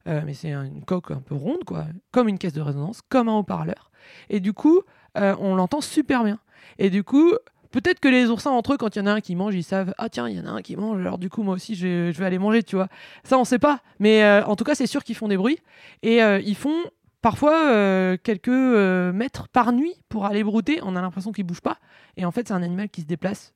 Euh, 0.06 0.20
mais 0.26 0.34
c'est 0.34 0.52
un- 0.52 0.64
une 0.64 0.84
coque 0.84 1.10
un 1.10 1.20
peu 1.20 1.34
ronde, 1.34 1.64
quoi, 1.64 1.86
comme 2.10 2.28
une 2.28 2.36
caisse 2.38 2.52
de 2.52 2.60
résonance, 2.60 3.00
comme 3.08 3.28
un 3.30 3.36
haut-parleur. 3.36 3.90
Et 4.28 4.40
du 4.40 4.52
coup, 4.52 4.82
euh, 5.16 5.34
on 5.40 5.54
l'entend 5.54 5.80
super 5.80 6.24
bien. 6.24 6.38
Et 6.78 6.90
du 6.90 7.04
coup, 7.04 7.32
peut-être 7.70 8.00
que 8.00 8.08
les 8.08 8.30
oursins 8.30 8.50
entre 8.50 8.74
eux, 8.74 8.76
quand 8.76 8.94
il 8.96 8.98
y 8.98 9.02
en 9.02 9.06
a 9.06 9.12
un 9.12 9.20
qui 9.20 9.34
mange, 9.36 9.54
ils 9.54 9.62
savent 9.64 9.94
ah 9.98 10.08
tiens, 10.08 10.28
il 10.28 10.36
y 10.36 10.40
en 10.40 10.46
a 10.46 10.50
un 10.50 10.62
qui 10.62 10.76
mange, 10.76 11.00
alors 11.00 11.18
du 11.18 11.28
coup 11.30 11.42
moi 11.42 11.54
aussi 11.54 11.74
je, 11.74 11.86
vais- 11.86 12.12
je 12.12 12.18
vais 12.18 12.24
aller 12.26 12.38
manger, 12.38 12.62
tu 12.62 12.76
vois. 12.76 12.88
Ça 13.24 13.38
on 13.38 13.44
sait 13.44 13.58
pas, 13.58 13.80
mais 13.98 14.22
euh, 14.24 14.44
en 14.44 14.56
tout 14.56 14.64
cas 14.64 14.74
c'est 14.74 14.86
sûr 14.86 15.04
qu'ils 15.04 15.16
font 15.16 15.28
des 15.28 15.36
bruits 15.36 15.58
et 16.02 16.22
euh, 16.22 16.40
ils 16.40 16.56
font 16.56 16.76
parfois 17.22 17.70
euh, 17.72 18.16
quelques 18.22 18.48
mètres 18.48 19.48
par 19.48 19.72
nuit 19.72 19.94
pour 20.08 20.24
aller 20.26 20.44
brouter. 20.44 20.80
On 20.82 20.94
a 20.96 21.00
l'impression 21.00 21.32
qu'ils 21.32 21.44
bougent 21.44 21.60
pas 21.62 21.78
et 22.16 22.24
en 22.24 22.30
fait 22.30 22.48
c'est 22.48 22.54
un 22.54 22.62
animal 22.62 22.88
qui 22.90 23.00
se 23.02 23.06
déplace 23.06 23.54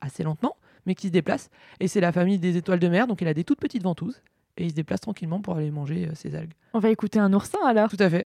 assez 0.00 0.22
lentement, 0.22 0.56
mais 0.86 0.94
qui 0.94 1.08
se 1.08 1.12
déplace 1.12 1.50
et 1.78 1.88
c'est 1.88 2.00
la 2.00 2.12
famille 2.12 2.38
des 2.38 2.56
étoiles 2.56 2.78
de 2.80 2.88
mer, 2.88 3.06
donc 3.06 3.20
il 3.20 3.28
a 3.28 3.34
des 3.34 3.44
toutes 3.44 3.60
petites 3.60 3.82
ventouses 3.82 4.22
et 4.56 4.64
il 4.64 4.70
se 4.70 4.74
déplace 4.74 5.00
tranquillement 5.00 5.40
pour 5.40 5.56
aller 5.56 5.70
manger 5.70 6.08
ses 6.14 6.34
algues. 6.34 6.52
On 6.74 6.78
va 6.80 6.90
écouter 6.90 7.18
un 7.18 7.32
oursin 7.32 7.58
alors. 7.66 7.88
Tout 7.88 7.96
à 8.00 8.10
fait. 8.10 8.26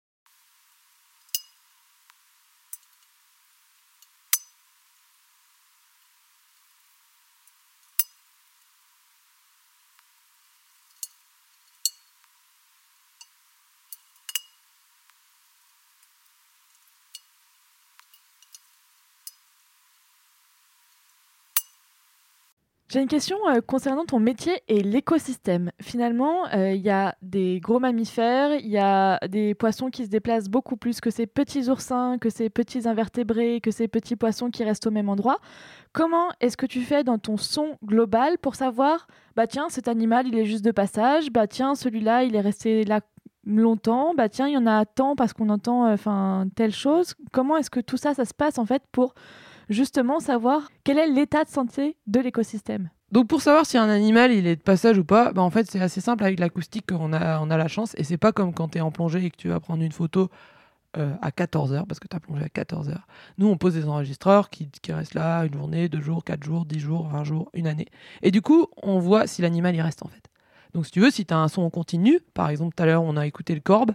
J'ai 22.92 23.00
une 23.00 23.08
question 23.08 23.38
euh, 23.48 23.62
concernant 23.62 24.04
ton 24.04 24.20
métier 24.20 24.52
et 24.68 24.82
l'écosystème. 24.82 25.70
Finalement, 25.80 26.46
euh, 26.52 26.72
il 26.72 26.82
y 26.82 26.90
a 26.90 27.14
des 27.22 27.58
gros 27.58 27.80
mammifères, 27.80 28.54
il 28.56 28.68
y 28.68 28.76
a 28.76 29.18
des 29.28 29.54
poissons 29.54 29.88
qui 29.88 30.04
se 30.04 30.10
déplacent 30.10 30.50
beaucoup 30.50 30.76
plus 30.76 31.00
que 31.00 31.08
ces 31.08 31.26
petits 31.26 31.70
oursins, 31.70 32.18
que 32.18 32.28
ces 32.28 32.50
petits 32.50 32.86
invertébrés, 32.86 33.62
que 33.62 33.70
ces 33.70 33.88
petits 33.88 34.14
poissons 34.14 34.50
qui 34.50 34.62
restent 34.62 34.88
au 34.88 34.90
même 34.90 35.08
endroit. 35.08 35.38
Comment 35.94 36.28
est-ce 36.42 36.58
que 36.58 36.66
tu 36.66 36.82
fais 36.82 37.02
dans 37.02 37.16
ton 37.16 37.38
son 37.38 37.78
global 37.82 38.36
pour 38.36 38.56
savoir, 38.56 39.06
bah 39.36 39.46
tiens, 39.46 39.70
cet 39.70 39.88
animal, 39.88 40.28
il 40.28 40.36
est 40.36 40.44
juste 40.44 40.64
de 40.66 40.70
passage, 40.70 41.30
bah 41.30 41.46
tiens, 41.46 41.74
celui-là, 41.74 42.24
il 42.24 42.36
est 42.36 42.42
resté 42.42 42.84
là 42.84 43.00
longtemps, 43.46 44.12
bah 44.14 44.28
tiens, 44.28 44.48
il 44.48 44.52
y 44.52 44.58
en 44.58 44.66
a 44.66 44.84
tant 44.84 45.16
parce 45.16 45.32
qu'on 45.32 45.48
entend 45.48 45.86
euh, 45.86 46.44
telle 46.54 46.74
chose. 46.74 47.14
Comment 47.32 47.56
est-ce 47.56 47.70
que 47.70 47.80
tout 47.80 47.96
ça, 47.96 48.12
ça 48.12 48.26
se 48.26 48.34
passe 48.34 48.58
en 48.58 48.66
fait 48.66 48.82
pour 48.92 49.14
justement 49.68 50.20
savoir 50.20 50.70
quel 50.84 50.98
est 50.98 51.08
l'état 51.08 51.44
de 51.44 51.48
santé 51.48 51.96
de 52.06 52.20
l'écosystème 52.20 52.90
Donc 53.10 53.28
pour 53.28 53.42
savoir 53.42 53.66
si 53.66 53.78
un 53.78 53.88
animal 53.88 54.32
il 54.32 54.46
est 54.46 54.56
de 54.56 54.62
passage 54.62 54.98
ou 54.98 55.04
pas, 55.04 55.32
bah 55.32 55.42
en 55.42 55.50
fait 55.50 55.70
c'est 55.70 55.80
assez 55.80 56.00
simple 56.00 56.24
avec 56.24 56.38
l'acoustique 56.38 56.86
on 56.92 57.12
a, 57.12 57.40
on 57.40 57.50
a 57.50 57.56
la 57.56 57.68
chance 57.68 57.94
et 57.96 58.04
c'est 58.04 58.18
pas 58.18 58.32
comme 58.32 58.54
quand 58.54 58.68
tu 58.68 58.78
es 58.78 58.80
en 58.80 58.90
plongée 58.90 59.24
et 59.24 59.30
que 59.30 59.36
tu 59.36 59.48
vas 59.48 59.60
prendre 59.60 59.82
une 59.82 59.92
photo 59.92 60.30
euh, 60.98 61.14
à 61.22 61.30
14h 61.30 61.86
parce 61.86 62.00
que 62.00 62.06
tu 62.06 62.14
as 62.14 62.20
plongé 62.20 62.44
à 62.44 62.48
14h. 62.48 62.94
Nous 63.38 63.48
on 63.48 63.56
pose 63.56 63.72
des 63.74 63.88
enregistreurs 63.88 64.50
qui, 64.50 64.68
qui 64.68 64.92
restent 64.92 65.14
là 65.14 65.44
une 65.44 65.54
journée, 65.54 65.88
deux 65.88 66.02
jours, 66.02 66.22
quatre 66.22 66.44
jours, 66.44 66.66
dix 66.66 66.80
jours, 66.80 67.08
20 67.08 67.24
jours, 67.24 67.50
une 67.54 67.66
année. 67.66 67.86
Et 68.20 68.30
du 68.30 68.42
coup 68.42 68.66
on 68.82 68.98
voit 68.98 69.26
si 69.26 69.40
l'animal 69.40 69.74
il 69.74 69.80
reste 69.80 70.02
en 70.02 70.08
fait. 70.08 70.22
Donc 70.74 70.84
si 70.84 70.92
tu 70.92 71.00
veux, 71.00 71.10
si 71.10 71.24
tu 71.24 71.32
as 71.32 71.38
un 71.38 71.48
son 71.48 71.62
en 71.62 71.70
continu, 71.70 72.20
par 72.34 72.50
exemple 72.50 72.74
tout 72.76 72.82
à 72.82 72.86
l'heure 72.86 73.02
on 73.02 73.16
a 73.16 73.26
écouté 73.26 73.54
le 73.54 73.60
corbe, 73.60 73.92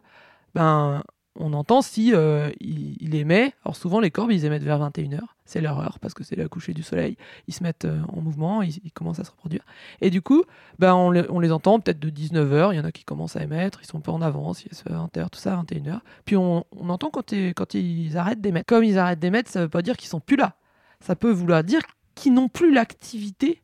ben 0.56 1.04
on 1.40 1.54
entend 1.54 1.82
si 1.82 2.14
euh, 2.14 2.50
il, 2.60 3.16
émet. 3.16 3.54
Alors 3.64 3.76
souvent 3.76 4.00
les 4.00 4.12
corbes 4.12 4.32
ils 4.32 4.46
émettent 4.46 4.64
vers 4.64 4.80
21h, 4.80 5.22
c'est 5.46 5.62
leur 5.62 5.80
heure 5.80 6.00
parce 6.00 6.14
que 6.14 6.24
c'est 6.24 6.36
le 6.36 6.48
coucher 6.50 6.74
du 6.74 6.84
soleil 6.84 7.18
ils 7.48 7.54
se 7.54 7.64
mettent 7.64 7.86
euh, 7.86 8.02
en 8.10 8.22
mouvement, 8.22 8.62
ils, 8.62 8.92
commencent 8.92 9.20
à 9.20 9.24
se 9.24 9.32
reproduire. 9.32 9.64
Et 10.02 10.10
du 10.10 10.22
coup, 10.22 10.44
ben, 10.80 10.94
on, 10.94 11.12
les, 11.12 11.52
entend 11.52 11.80
peut-être 11.80 12.00
de 12.00 12.10
19h, 12.10 12.74
il 12.74 12.78
y 12.78 12.80
en 12.80 12.86
a 12.86 12.92
qui 12.92 13.04
commencent 13.04 13.36
à 13.36 13.44
émettre, 13.44 13.80
ils 13.82 13.88
sont 13.88 13.98
un 13.98 14.02
peu 14.02 14.12
en 14.12 14.22
avance, 14.22 14.64
il 14.64 14.72
y 14.72 14.94
a 14.94 15.06
20h, 15.06 15.30
tout 15.30 15.40
ça, 15.40 15.64
21h. 15.64 16.00
Puis 16.26 16.36
on, 16.36 16.66
entend 16.90 17.10
quand, 17.10 17.34
quand 17.56 17.74
ils 17.74 18.18
arrêtent 18.18 18.42
d'émettre. 18.42 18.66
Comme 18.66 18.84
ils 18.84 18.98
arrêtent 18.98 19.20
d'émettre, 19.20 19.50
ça 19.50 19.62
veut 19.62 19.70
pas 19.70 19.82
dire 19.82 19.98
qu'ils 19.98 20.10
sont 20.10 20.20
plus 20.20 20.36
là. 20.36 20.56
Ça 21.00 21.16
peut 21.16 21.32
vouloir 21.32 21.64
dire 21.64 21.82
qu'ils 22.16 22.34
n'ont 22.34 22.50
plus 22.50 22.74
l'activité 22.74 23.62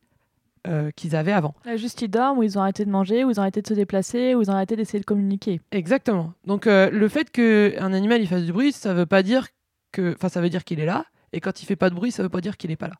euh, 0.67 0.91
qu'ils 0.95 1.15
avaient 1.15 1.31
avant. 1.33 1.53
Là, 1.65 1.75
Juste 1.77 2.01
ils 2.01 2.07
dorment, 2.07 2.39
ou 2.39 2.43
ils 2.43 2.57
ont 2.57 2.61
arrêté 2.61 2.85
de 2.85 2.89
manger, 2.89 3.23
ou 3.23 3.31
ils 3.31 3.39
ont 3.39 3.43
arrêté 3.43 3.61
de 3.61 3.67
se 3.67 3.73
déplacer, 3.73 4.35
ou 4.35 4.41
ils 4.41 4.49
ont 4.49 4.53
arrêté 4.53 4.75
d'essayer 4.75 4.99
de 4.99 5.05
communiquer. 5.05 5.59
Exactement. 5.71 6.33
Donc 6.45 6.67
euh, 6.67 6.89
le 6.89 7.07
fait 7.09 7.29
qu'un 7.31 7.93
animal 7.93 8.21
il 8.21 8.27
fasse 8.27 8.43
du 8.43 8.53
bruit, 8.53 8.71
ça 8.71 8.93
veut 8.93 9.05
pas 9.05 9.23
dire 9.23 9.47
que, 9.91 10.13
enfin 10.15 10.29
ça 10.29 10.41
veut 10.41 10.49
dire 10.49 10.63
qu'il 10.63 10.79
est 10.79 10.85
là. 10.85 11.05
Et 11.33 11.39
quand 11.41 11.61
il 11.61 11.65
fait 11.65 11.75
pas 11.75 11.89
de 11.89 11.95
bruit, 11.95 12.11
ça 12.11 12.23
veut 12.23 12.29
pas 12.29 12.41
dire 12.41 12.57
qu'il 12.57 12.69
est 12.71 12.75
pas 12.75 12.87
là. 12.87 12.95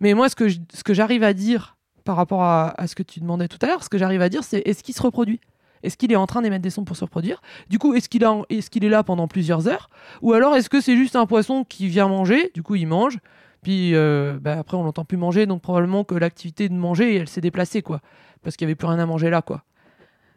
Mais 0.00 0.14
moi, 0.14 0.28
ce 0.28 0.36
que 0.36 0.48
je- 0.48 0.58
ce 0.72 0.82
que 0.84 0.94
j'arrive 0.94 1.22
à 1.24 1.32
dire 1.32 1.76
par 2.04 2.16
rapport 2.16 2.42
à, 2.42 2.68
à 2.80 2.86
ce 2.86 2.94
que 2.94 3.02
tu 3.02 3.20
demandais 3.20 3.48
tout 3.48 3.58
à 3.62 3.66
l'heure, 3.66 3.82
ce 3.82 3.88
que 3.88 3.98
j'arrive 3.98 4.22
à 4.22 4.28
dire, 4.28 4.44
c'est 4.44 4.58
est-ce 4.60 4.82
qu'il 4.82 4.94
se 4.94 5.02
reproduit? 5.02 5.40
Est-ce 5.82 5.96
qu'il 5.98 6.10
est 6.12 6.16
en 6.16 6.26
train 6.26 6.40
d'émettre 6.40 6.62
des 6.62 6.70
sons 6.70 6.84
pour 6.84 6.96
se 6.96 7.04
reproduire? 7.04 7.42
Du 7.68 7.78
coup, 7.78 7.94
est-ce 7.94 8.08
qu'il 8.08 8.24
qu'il 8.70 8.84
est 8.84 8.88
là 8.88 9.02
pendant 9.04 9.28
plusieurs 9.28 9.68
heures? 9.68 9.90
Ou 10.22 10.32
alors 10.32 10.56
est-ce 10.56 10.70
que 10.70 10.80
c'est 10.80 10.96
juste 10.96 11.14
un 11.16 11.26
poisson 11.26 11.64
qui 11.64 11.88
vient 11.88 12.08
manger 12.08 12.50
Du 12.54 12.62
coup, 12.62 12.74
il 12.76 12.86
mange. 12.86 13.18
Puis 13.64 13.94
euh, 13.94 14.38
bah, 14.40 14.58
après, 14.58 14.76
on 14.76 14.84
l'entend 14.84 15.04
plus 15.04 15.16
manger, 15.16 15.46
donc 15.46 15.62
probablement 15.62 16.04
que 16.04 16.14
l'activité 16.14 16.68
de 16.68 16.74
manger, 16.74 17.16
elle 17.16 17.28
s'est 17.28 17.40
déplacée, 17.40 17.82
quoi. 17.82 18.00
Parce 18.42 18.56
qu'il 18.56 18.66
y 18.66 18.68
avait 18.68 18.74
plus 18.76 18.86
rien 18.86 18.98
à 18.98 19.06
manger 19.06 19.30
là, 19.30 19.42
quoi. 19.42 19.64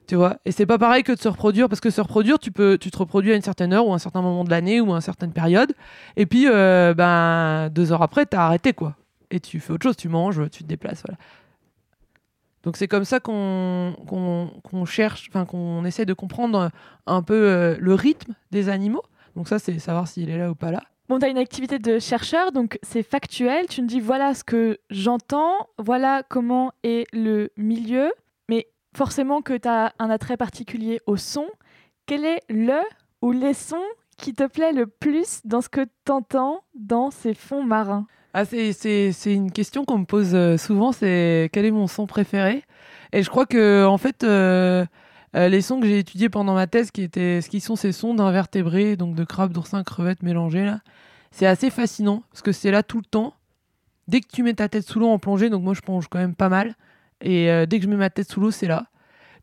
Tu 0.07 0.15
vois? 0.15 0.37
Et 0.45 0.53
c'est 0.53 0.65
pas 0.65 0.77
pareil 0.77 1.03
que 1.03 1.11
de 1.11 1.19
se 1.19 1.27
reproduire, 1.27 1.67
parce 1.67 1.81
que 1.81 1.89
se 1.89 1.99
reproduire, 1.99 2.39
tu 2.39 2.51
peux, 2.51 2.77
tu 2.77 2.89
te 2.89 2.97
reproduis 2.97 3.33
à 3.33 3.35
une 3.35 3.41
certaine 3.41 3.73
heure 3.73 3.85
ou 3.85 3.91
à 3.91 3.95
un 3.95 3.99
certain 3.99 4.21
moment 4.21 4.45
de 4.45 4.49
l'année 4.49 4.79
ou 4.79 4.93
à 4.93 4.95
une 4.95 5.01
certaine 5.01 5.33
période. 5.33 5.73
Et 6.15 6.25
puis, 6.25 6.45
euh, 6.47 6.93
ben, 6.93 7.69
deux 7.69 7.91
heures 7.91 8.01
après, 8.01 8.25
t'as 8.25 8.45
arrêté, 8.45 8.71
quoi. 8.71 8.95
Et 9.29 9.41
tu 9.41 9.59
fais 9.59 9.73
autre 9.73 9.83
chose, 9.83 9.97
tu 9.97 10.07
manges, 10.07 10.49
tu 10.49 10.63
te 10.63 10.67
déplaces. 10.69 11.03
Donc 12.63 12.77
c'est 12.77 12.87
comme 12.87 13.05
ça 13.05 13.19
qu'on 13.19 13.95
cherche, 14.85 15.27
enfin 15.29 15.45
qu'on 15.45 15.83
essaie 15.85 16.05
de 16.05 16.13
comprendre 16.13 16.71
un 17.05 17.21
peu 17.21 17.33
euh, 17.33 17.77
le 17.79 17.93
rythme 17.93 18.33
des 18.51 18.69
animaux. 18.69 19.03
Donc 19.35 19.49
ça, 19.49 19.59
c'est 19.59 19.77
savoir 19.79 20.07
s'il 20.07 20.29
est 20.29 20.37
là 20.37 20.49
ou 20.49 20.55
pas 20.55 20.71
là. 20.71 20.83
Bon, 21.09 21.19
tu 21.19 21.25
as 21.25 21.29
une 21.29 21.37
activité 21.37 21.79
de 21.79 21.99
chercheur, 21.99 22.51
donc 22.51 22.79
c'est 22.83 23.01
factuel. 23.01 23.67
Tu 23.67 23.81
me 23.81 23.87
dis 23.87 24.01
voilà 24.01 24.33
ce 24.33 24.43
que 24.43 24.77
j'entends, 24.89 25.69
voilà 25.77 26.21
comment 26.27 26.73
est 26.83 27.05
le 27.13 27.49
milieu, 27.55 28.11
mais 28.49 28.67
forcément 28.93 29.41
que 29.41 29.53
tu 29.57 29.69
as 29.69 29.93
un 29.99 30.09
attrait 30.09 30.35
particulier 30.35 30.99
au 31.05 31.15
son. 31.15 31.45
Quel 32.07 32.25
est 32.25 32.41
le 32.49 32.81
ou 33.21 33.31
les 33.31 33.53
sons 33.53 33.77
qui 34.17 34.33
te 34.33 34.45
plaît 34.47 34.73
le 34.73 34.85
plus 34.85 35.39
dans 35.45 35.61
ce 35.61 35.69
que 35.69 35.85
tu 36.05 36.11
entends 36.11 36.63
dans 36.75 37.09
ces 37.09 37.33
fonds 37.33 37.63
marins? 37.63 38.05
Ah, 38.33 38.43
c'est, 38.43 39.13
une 39.25 39.51
question 39.51 39.85
qu'on 39.85 39.99
me 39.99 40.05
pose 40.05 40.35
euh, 40.35 40.57
souvent, 40.57 40.91
c'est 40.91 41.49
quel 41.53 41.63
est 41.63 41.71
mon 41.71 41.87
son 41.87 42.05
préféré? 42.05 42.63
Et 43.13 43.23
je 43.23 43.29
crois 43.29 43.45
que 43.45 43.85
en 43.85 43.97
fait, 43.97 44.25
euh, 44.25 44.85
euh, 45.35 45.49
les 45.49 45.61
sons 45.61 45.79
que 45.79 45.87
j'ai 45.87 45.99
étudiés 45.99 46.29
pendant 46.29 46.53
ma 46.53 46.67
thèse, 46.67 46.91
qui 46.91 47.01
étaient, 47.01 47.41
ce 47.41 47.49
qui 47.49 47.59
sont 47.59 47.75
ces 47.75 47.91
sons 47.91 48.13
d'invertébrés, 48.13 48.95
donc 48.95 49.15
de 49.15 49.23
crabes, 49.23 49.51
d'oursins, 49.51 49.83
crevettes 49.83 50.23
mélangés 50.23 50.65
là, 50.65 50.81
c'est 51.31 51.45
assez 51.45 51.69
fascinant 51.69 52.23
parce 52.31 52.41
que 52.41 52.51
c'est 52.51 52.71
là 52.71 52.83
tout 52.83 52.97
le 52.97 53.05
temps. 53.05 53.33
Dès 54.07 54.21
que 54.21 54.27
tu 54.31 54.41
mets 54.41 54.53
ta 54.53 54.69
tête 54.69 54.87
sous 54.87 54.99
l'eau 54.99 55.09
en 55.09 55.19
plongée, 55.19 55.49
donc 55.49 55.63
moi 55.63 55.73
je 55.73 55.81
plonge 55.81 56.07
quand 56.07 56.19
même 56.19 56.35
pas 56.35 56.49
mal, 56.49 56.75
et 57.21 57.51
euh, 57.51 57.65
dès 57.65 57.79
que 57.79 57.85
je 57.85 57.89
mets 57.89 57.97
ma 57.97 58.09
tête 58.09 58.31
sous 58.31 58.39
l'eau, 58.39 58.51
c'est 58.51 58.67
là. 58.67 58.87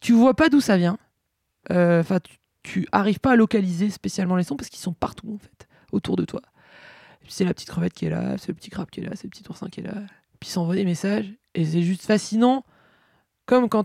Tu 0.00 0.12
vois 0.12 0.34
pas 0.34 0.48
d'où 0.48 0.60
ça 0.60 0.76
vient. 0.76 0.98
Euh, 1.70 2.00
Enfin, 2.00 2.18
tu, 2.20 2.38
tu 2.62 2.88
arrives 2.92 3.20
pas 3.20 3.32
à 3.32 3.36
localiser 3.36 3.90
spécialement 3.90 4.36
les 4.36 4.44
sons 4.44 4.56
parce 4.56 4.70
qu'ils 4.70 4.80
sont 4.80 4.94
partout 4.94 5.32
en 5.34 5.38
fait, 5.38 5.68
autour 5.92 6.16
de 6.16 6.24
toi. 6.24 6.40
C'est 7.28 7.44
la 7.44 7.54
petite 7.54 7.68
crevette 7.68 7.94
qui 7.94 8.06
est 8.06 8.10
là, 8.10 8.36
c'est 8.38 8.48
le 8.48 8.54
petit 8.54 8.70
crabe 8.70 8.90
qui 8.90 9.00
est 9.00 9.04
là, 9.04 9.12
c'est 9.14 9.24
le 9.24 9.30
petit 9.30 9.44
oursin 9.48 9.68
qui 9.68 9.80
est 9.80 9.84
là. 9.84 9.94
Puis 10.40 10.50
ça 10.50 10.60
envoie 10.60 10.74
des 10.74 10.84
messages 10.84 11.32
et 11.54 11.64
c'est 11.64 11.82
juste 11.82 12.04
fascinant. 12.04 12.64
Comme 13.46 13.68
quand 13.68 13.84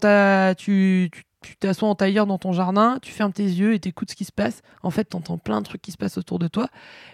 tu, 0.56 1.10
tu, 1.12 1.24
tu 1.42 1.56
t'assois 1.56 1.88
en 1.88 1.96
tailleur 1.96 2.28
dans 2.28 2.38
ton 2.38 2.52
jardin, 2.52 3.00
tu 3.02 3.12
fermes 3.12 3.32
tes 3.32 3.44
yeux 3.44 3.74
et 3.74 3.80
t'écoutes 3.80 4.12
ce 4.12 4.16
qui 4.16 4.26
se 4.26 4.32
passe. 4.32 4.62
En 4.84 4.90
fait, 4.90 5.06
t'entends 5.06 5.38
plein 5.38 5.62
de 5.62 5.66
trucs 5.66 5.82
qui 5.82 5.92
se 5.92 5.98
passent 5.98 6.18
autour 6.18 6.40
de 6.40 6.48
toi. 6.48 6.68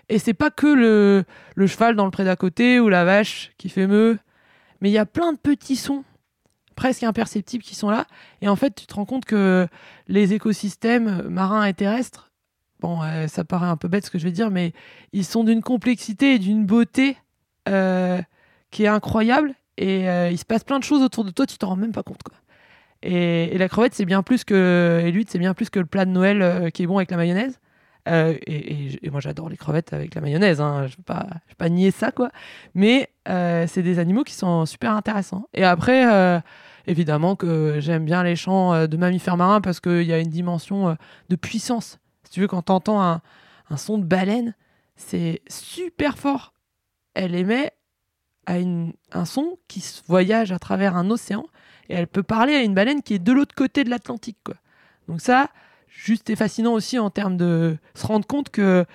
Et 0.09 0.17
c'est 0.17 0.33
pas 0.33 0.49
que 0.49 0.67
le, 0.67 1.67
cheval 1.67 1.95
dans 1.95 2.05
le 2.05 2.11
pré 2.11 2.23
d'à 2.23 2.35
côté 2.35 2.79
ou 2.79 2.89
la 2.89 3.05
vache 3.05 3.51
qui 3.57 3.69
fait 3.69 3.87
meu, 3.87 4.17
mais 4.81 4.89
il 4.89 4.93
y 4.93 4.97
a 4.97 5.05
plein 5.05 5.33
de 5.33 5.37
petits 5.37 5.75
sons 5.75 6.03
presque 6.75 7.03
imperceptibles 7.03 7.63
qui 7.63 7.75
sont 7.75 7.89
là. 7.89 8.05
Et 8.41 8.47
en 8.47 8.55
fait, 8.55 8.75
tu 8.75 8.85
te 8.85 8.95
rends 8.95 9.05
compte 9.05 9.25
que 9.25 9.67
les 10.07 10.33
écosystèmes 10.33 11.27
marins 11.29 11.65
et 11.65 11.73
terrestres, 11.73 12.31
bon, 12.79 13.01
euh, 13.03 13.27
ça 13.27 13.43
paraît 13.43 13.67
un 13.67 13.77
peu 13.77 13.87
bête 13.87 14.05
ce 14.05 14.11
que 14.11 14.17
je 14.17 14.25
vais 14.25 14.31
dire, 14.31 14.49
mais 14.49 14.73
ils 15.13 15.25
sont 15.25 15.43
d'une 15.43 15.61
complexité 15.61 16.33
et 16.33 16.39
d'une 16.39 16.65
beauté 16.65 17.17
euh, 17.69 18.21
qui 18.71 18.83
est 18.83 18.87
incroyable. 18.87 19.53
Et 19.77 20.09
euh, 20.09 20.31
il 20.31 20.37
se 20.37 20.45
passe 20.45 20.63
plein 20.63 20.79
de 20.79 20.83
choses 20.83 21.01
autour 21.01 21.25
de 21.25 21.31
toi, 21.31 21.45
tu 21.45 21.57
t'en 21.57 21.69
rends 21.69 21.75
même 21.75 21.91
pas 21.91 22.03
compte. 22.03 22.23
Quoi. 22.23 22.35
Et, 23.05 23.57
la 23.57 23.69
crevette, 23.69 23.93
c'est 23.93 24.05
bien 24.05 24.23
plus 24.23 24.43
que. 24.43 25.01
Et 25.05 25.11
l'huître, 25.11 25.31
c'est 25.31 25.39
bien 25.39 25.53
plus 25.53 25.69
que 25.69 25.79
le 25.79 25.85
plat 25.85 26.05
de 26.05 26.11
Noël 26.11 26.41
euh, 26.41 26.69
qui 26.69 26.83
est 26.83 26.87
bon 26.87 26.97
avec 26.97 27.11
la 27.11 27.17
mayonnaise. 27.17 27.59
Euh, 28.07 28.35
et, 28.45 29.09
moi, 29.09 29.19
j'adore 29.19 29.49
les 29.49 29.57
crevettes 29.57 29.93
avec 29.93 30.15
la 30.15 30.21
mayonnaise. 30.21 30.59
Hein. 30.59 30.87
Je 30.87 30.95
ne 30.97 31.17
vais, 31.17 31.39
pas, 31.57 31.69
nier 31.69 31.91
ça, 31.91 32.11
quoi. 32.11 32.31
Mais 32.73 33.09
euh, 33.29 33.65
c'est 33.67 33.83
des 33.83 33.99
animaux 33.99 34.23
qui 34.23 34.33
sont 34.33 34.65
super 34.65 34.91
intéressants. 34.91 35.47
Et 35.53 35.63
après, 35.63 36.41
évidemment 36.87 37.35
que 37.35 37.77
j'aime 37.79 38.05
bien 38.05 38.23
les 38.23 38.35
chants 38.35 38.87
de 38.87 38.97
mammifères 38.97 39.37
marins 39.37 39.61
parce 39.61 39.79
qu'il 39.79 40.03
y 40.03 40.13
a 40.13 40.19
une 40.19 40.29
dimension 40.29 40.97
de 41.29 41.35
puissance. 41.35 41.99
Si 42.23 42.31
tu 42.31 42.41
veux, 42.41 42.47
quand 42.47 42.63
tu 42.63 42.71
entends 42.71 43.01
un, 43.01 43.21
son 43.77 43.97
de 43.97 44.05
baleine, 44.05 44.55
c'est 44.95 45.41
super 45.47 46.17
fort. 46.17 46.53
Elle 47.13 47.35
émet 47.35 47.71
un 48.47 49.25
son 49.25 49.57
qui 49.67 49.83
voyage 50.07 50.51
à 50.51 50.59
travers 50.59 50.95
un 50.95 51.09
océan 51.09 51.45
et 51.89 51.95
elle 51.95 52.07
peut 52.07 52.23
parler 52.23 52.55
à 52.55 52.61
une 52.61 52.73
baleine 52.73 53.01
qui 53.01 53.13
est 53.13 53.19
de 53.19 53.31
l'autre 53.31 53.55
côté 53.55 53.83
de 53.83 53.89
l'Atlantique. 53.89 54.37
Donc 55.07 55.21
ça, 55.21 55.49
juste 55.87 56.29
et 56.29 56.35
fascinant 56.35 56.73
aussi 56.73 56.99
en 56.99 57.09
termes 57.09 57.37
de 57.37 57.77
se 57.93 58.05
rendre 58.05 58.25
compte 58.25 58.49
que 58.49 58.85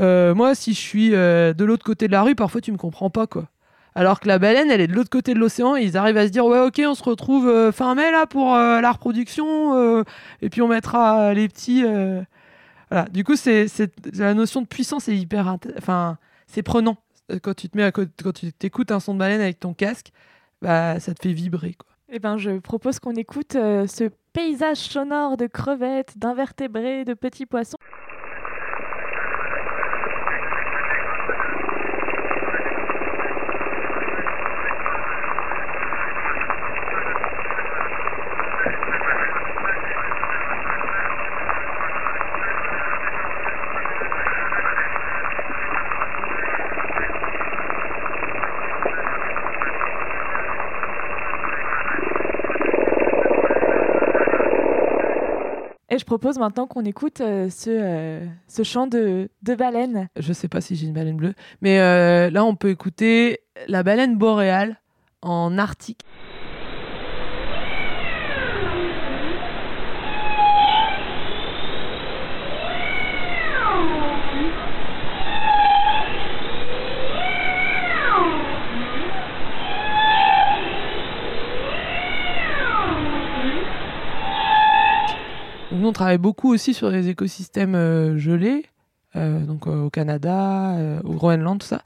euh, 0.00 0.34
moi, 0.34 0.54
si 0.54 0.74
je 0.74 0.80
suis 0.80 1.14
euh, 1.14 1.52
de 1.54 1.64
l'autre 1.64 1.84
côté 1.84 2.06
de 2.06 2.12
la 2.12 2.22
rue, 2.22 2.34
parfois 2.34 2.60
tu 2.60 2.72
me 2.72 2.76
comprends 2.76 3.10
pas. 3.10 3.26
quoi. 3.26 3.48
Alors 3.94 4.20
que 4.20 4.28
la 4.28 4.38
baleine, 4.38 4.70
elle 4.70 4.80
est 4.80 4.86
de 4.86 4.92
l'autre 4.92 5.10
côté 5.10 5.32
de 5.32 5.38
l'océan 5.38 5.76
et 5.76 5.82
ils 5.82 5.96
arrivent 5.96 6.18
à 6.18 6.26
se 6.26 6.32
dire 6.32 6.44
ouais 6.44 6.60
ok 6.60 6.82
on 6.86 6.94
se 6.94 7.02
retrouve 7.02 7.48
euh, 7.48 7.72
fin 7.72 7.94
mai 7.94 8.10
là 8.10 8.26
pour 8.26 8.54
la 8.54 8.92
reproduction 8.92 10.04
et 10.42 10.50
puis 10.50 10.60
on 10.60 10.68
mettra 10.68 11.32
les 11.32 11.48
petits 11.48 11.82
voilà 12.90 13.06
du 13.10 13.24
coup 13.24 13.36
c'est 13.36 13.66
la 14.14 14.34
notion 14.34 14.60
de 14.60 14.66
puissance 14.66 15.08
est 15.08 15.16
hyper 15.16 15.56
enfin 15.78 16.18
c'est 16.46 16.62
prenant 16.62 16.98
quand 17.42 17.54
tu 17.54 17.70
te 17.70 17.76
mets 17.76 17.84
à 17.84 17.90
quand 17.90 18.32
tu 18.34 18.52
t'écoutes 18.52 18.90
un 18.92 19.00
son 19.00 19.14
de 19.14 19.18
baleine 19.18 19.40
avec 19.40 19.58
ton 19.60 19.72
casque 19.72 20.12
bah 20.60 21.00
ça 21.00 21.14
te 21.14 21.22
fait 21.22 21.32
vibrer 21.32 21.72
quoi 21.72 21.95
eh 22.08 22.18
ben, 22.18 22.38
je 22.38 22.58
propose 22.58 23.00
qu'on 23.00 23.14
écoute 23.14 23.56
euh, 23.56 23.86
ce 23.86 24.10
paysage 24.32 24.78
sonore 24.78 25.36
de 25.36 25.46
crevettes, 25.46 26.18
d'invertébrés, 26.18 27.04
de 27.04 27.14
petits 27.14 27.46
poissons. 27.46 27.78
Je 55.98 56.04
propose 56.04 56.38
maintenant 56.38 56.66
qu'on 56.66 56.84
écoute 56.84 57.20
euh, 57.20 57.48
ce, 57.48 57.70
euh, 57.70 58.26
ce 58.48 58.62
chant 58.62 58.86
de, 58.86 59.28
baleine. 59.42 60.08
Je 60.18 60.32
sais 60.32 60.48
pas 60.48 60.60
si 60.60 60.76
j'ai 60.76 60.86
une 60.86 60.92
baleine 60.92 61.16
bleue, 61.16 61.34
mais 61.60 61.80
euh, 61.80 62.30
là 62.30 62.44
on 62.44 62.54
peut 62.54 62.70
écouter 62.70 63.40
la 63.68 63.82
baleine 63.82 64.16
boréale 64.16 64.80
en 65.22 65.58
Arctique. 65.58 66.04
On 85.86 85.92
travaille 85.92 86.18
beaucoup 86.18 86.52
aussi 86.52 86.74
sur 86.74 86.90
les 86.90 87.08
écosystèmes 87.08 87.74
euh, 87.74 88.18
gelés, 88.18 88.66
euh, 89.16 89.40
donc 89.40 89.66
euh, 89.66 89.84
au 89.84 89.90
Canada, 89.90 90.76
au 91.04 91.12
Groenland, 91.12 91.58
tout 91.60 91.66
ça. 91.66 91.82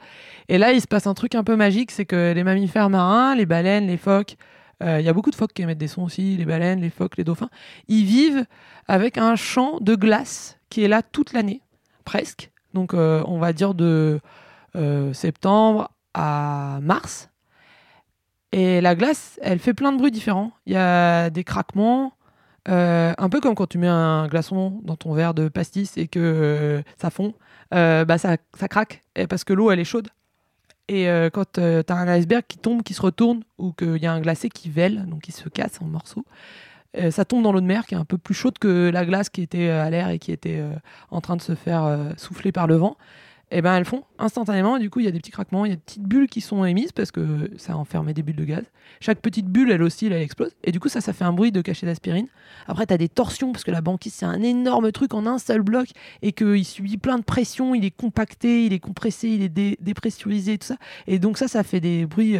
Et 0.49 0.59
là, 0.59 0.73
il 0.73 0.81
se 0.81 0.87
passe 0.87 1.07
un 1.07 1.15
truc 1.15 1.35
un 1.35 1.45
peu 1.45 1.57
magique, 1.57 1.91
c'est 1.91 2.05
que 2.05 2.33
les 2.33 2.45
mammifères 2.45 2.91
marins, 2.91 3.35
les 3.35 3.47
baleines, 3.47 3.87
les 3.87 3.97
phoques, 3.97 4.37
il 4.83 5.03
y 5.03 5.11
a 5.11 5.13
beaucoup 5.13 5.31
de 5.31 5.37
phoques 5.37 5.53
qui 5.53 5.61
émettent 5.61 5.77
des 5.77 5.89
sons 5.89 6.05
aussi, 6.05 6.39
les 6.39 6.47
baleines, 6.47 6.81
les 6.81 6.89
phoques, 6.89 7.19
les 7.19 7.25
dauphins, 7.25 7.51
ils 7.89 8.07
vivent 8.07 8.47
avec 8.89 9.19
un 9.19 9.37
champ 9.37 9.77
de 9.79 9.95
glace 9.95 10.59
qui 10.71 10.83
est 10.83 10.89
là 10.89 11.03
toute 11.03 11.35
l'année, 11.35 11.61
presque. 12.07 12.51
Donc 12.73 12.95
on 12.95 13.39
va 13.39 13.53
dire 13.53 13.75
de 13.75 14.21
septembre 15.13 15.91
à 16.15 16.79
mars. 16.81 17.29
Et 18.53 18.81
la 18.81 18.95
glace, 18.95 19.39
elle 19.43 19.59
fait 19.59 19.75
plein 19.75 19.93
de 19.93 19.99
bruits 19.99 20.11
différents. 20.11 20.53
Il 20.65 20.73
y 20.73 20.77
a 20.77 21.29
des 21.29 21.45
craquements, 21.45 22.15
euh, 22.69 23.15
un 23.17 23.29
peu 23.29 23.41
comme 23.41 23.55
quand 23.55 23.67
tu 23.67 23.79
mets 23.79 23.89
un 23.89 24.29
glaçon 24.29 24.81
dans 24.83 24.97
ton 24.97 25.15
verre 25.15 25.35
de 25.35 25.49
pastis 25.49 25.97
et 25.97 26.09
que 26.09 26.21
euh, 26.21 26.83
ça 27.01 27.11
fond, 27.11 27.35
euh, 27.75 28.05
bah 28.05 28.19
ça, 28.19 28.37
ça 28.59 28.69
craque 28.69 29.03
parce 29.29 29.45
que 29.45 29.53
l'eau 29.53 29.71
elle 29.71 29.81
est 29.81 29.85
chaude. 29.85 30.09
Et 30.89 31.07
quand 31.33 31.53
tu 31.53 31.61
as 31.61 31.95
un 31.95 32.09
iceberg 32.09 32.43
qui 32.49 32.59
tombe, 32.59 32.83
qui 32.83 32.95
se 32.95 33.03
retourne, 33.03 33.45
ou 33.59 33.71
qu'il 33.71 33.99
y 33.99 34.07
a 34.07 34.13
un 34.13 34.21
glacé 34.21 34.49
qui 34.49 34.69
vèle, 34.69 35.07
donc 35.07 35.21
qui 35.21 35.31
se 35.31 35.49
casse 35.49 35.81
en 35.81 35.85
morceaux, 35.85 36.25
ça 37.11 37.25
tombe 37.25 37.45
dans 37.45 37.53
l'eau 37.53 37.61
de 37.61 37.67
mer 37.67 37.87
qui 37.87 37.95
est 37.95 37.97
un 37.97 38.05
peu 38.05 38.19
plus 38.19 38.35
chaude 38.35 38.59
que 38.59 38.91
la 38.91 39.07
glace 39.07 39.29
qui 39.29 39.41
était 39.41 39.69
à 39.69 39.89
l'air 39.89 40.09
et 40.09 40.19
qui 40.19 40.33
était 40.33 40.61
en 41.13 41.21
train 41.21 41.37
de 41.37 41.43
se 41.43 41.55
faire 41.55 41.97
souffler 42.17 42.51
par 42.51 42.67
le 42.67 42.75
vent 42.75 42.97
eh 43.51 43.63
ben 43.63 43.75
elles 43.75 43.85
font 43.85 44.05
instantanément. 44.19 44.79
Du 44.79 44.91
coup, 44.91 45.01
il 45.01 45.07
y 45.07 45.09
a 45.09 45.11
des 45.11 45.19
petits 45.19 45.33
craquements, 45.33 45.65
il 45.65 45.71
y 45.71 45.73
a 45.73 45.77
des 45.77 45.83
petites 45.83 46.05
bulles 46.05 46.29
qui 46.29 46.41
sont 46.41 46.65
émises 46.65 46.93
parce 46.93 47.11
que 47.11 47.51
ça 47.57 47.77
enfermait 47.77 48.15
des 48.15 48.23
bulles 48.23 48.37
de 48.37 48.45
gaz. 48.45 48.65
Chaque 49.01 49.21
petite 49.21 49.47
bulle, 49.47 49.71
elle 49.73 49.83
aussi, 49.83 50.07
elle, 50.07 50.13
explose. 50.13 50.53
Et 50.63 50.71
du 50.71 50.79
coup, 50.79 50.89
ça, 50.89 51.01
ça 51.01 51.13
fait 51.13 51.25
un 51.25 51.33
bruit 51.33 51.51
de 51.51 51.61
cachet 51.61 51.87
d'aspirine. 51.87 52.29
Après, 52.69 52.87
tu 52.87 52.95
as 52.95 52.99
des 52.99 53.09
torsions 53.09 53.51
parce 53.51 53.65
que 53.65 53.71
la 53.71 53.81
banquise, 53.81 54.15
c'est 54.15 54.27
un 54.27 54.43
énorme 54.43 54.93
truc 54.93 55.15
en 55.15 55.27
un 55.27 55.39
seul 55.39 55.63
bloc 55.63 55.89
et 56.23 56.33
qu'il 56.33 56.65
subit 56.65 56.97
plein 56.97 57.19
de 57.19 57.25
pression. 57.25 57.75
Il 57.75 57.85
est 57.85 57.91
compacté, 57.91 58.67
il 58.67 58.73
est 58.73 58.79
compressé, 58.79 59.29
il 59.29 59.43
est 59.43 59.83
dépressurisé, 59.83 60.59
tout 60.59 60.69
ça. 60.69 60.77
Et 61.09 61.19
donc, 61.19 61.37
ça, 61.37 61.49
ça 61.49 61.65
fait 61.65 61.81
des 61.81 62.07
bruits 62.07 62.39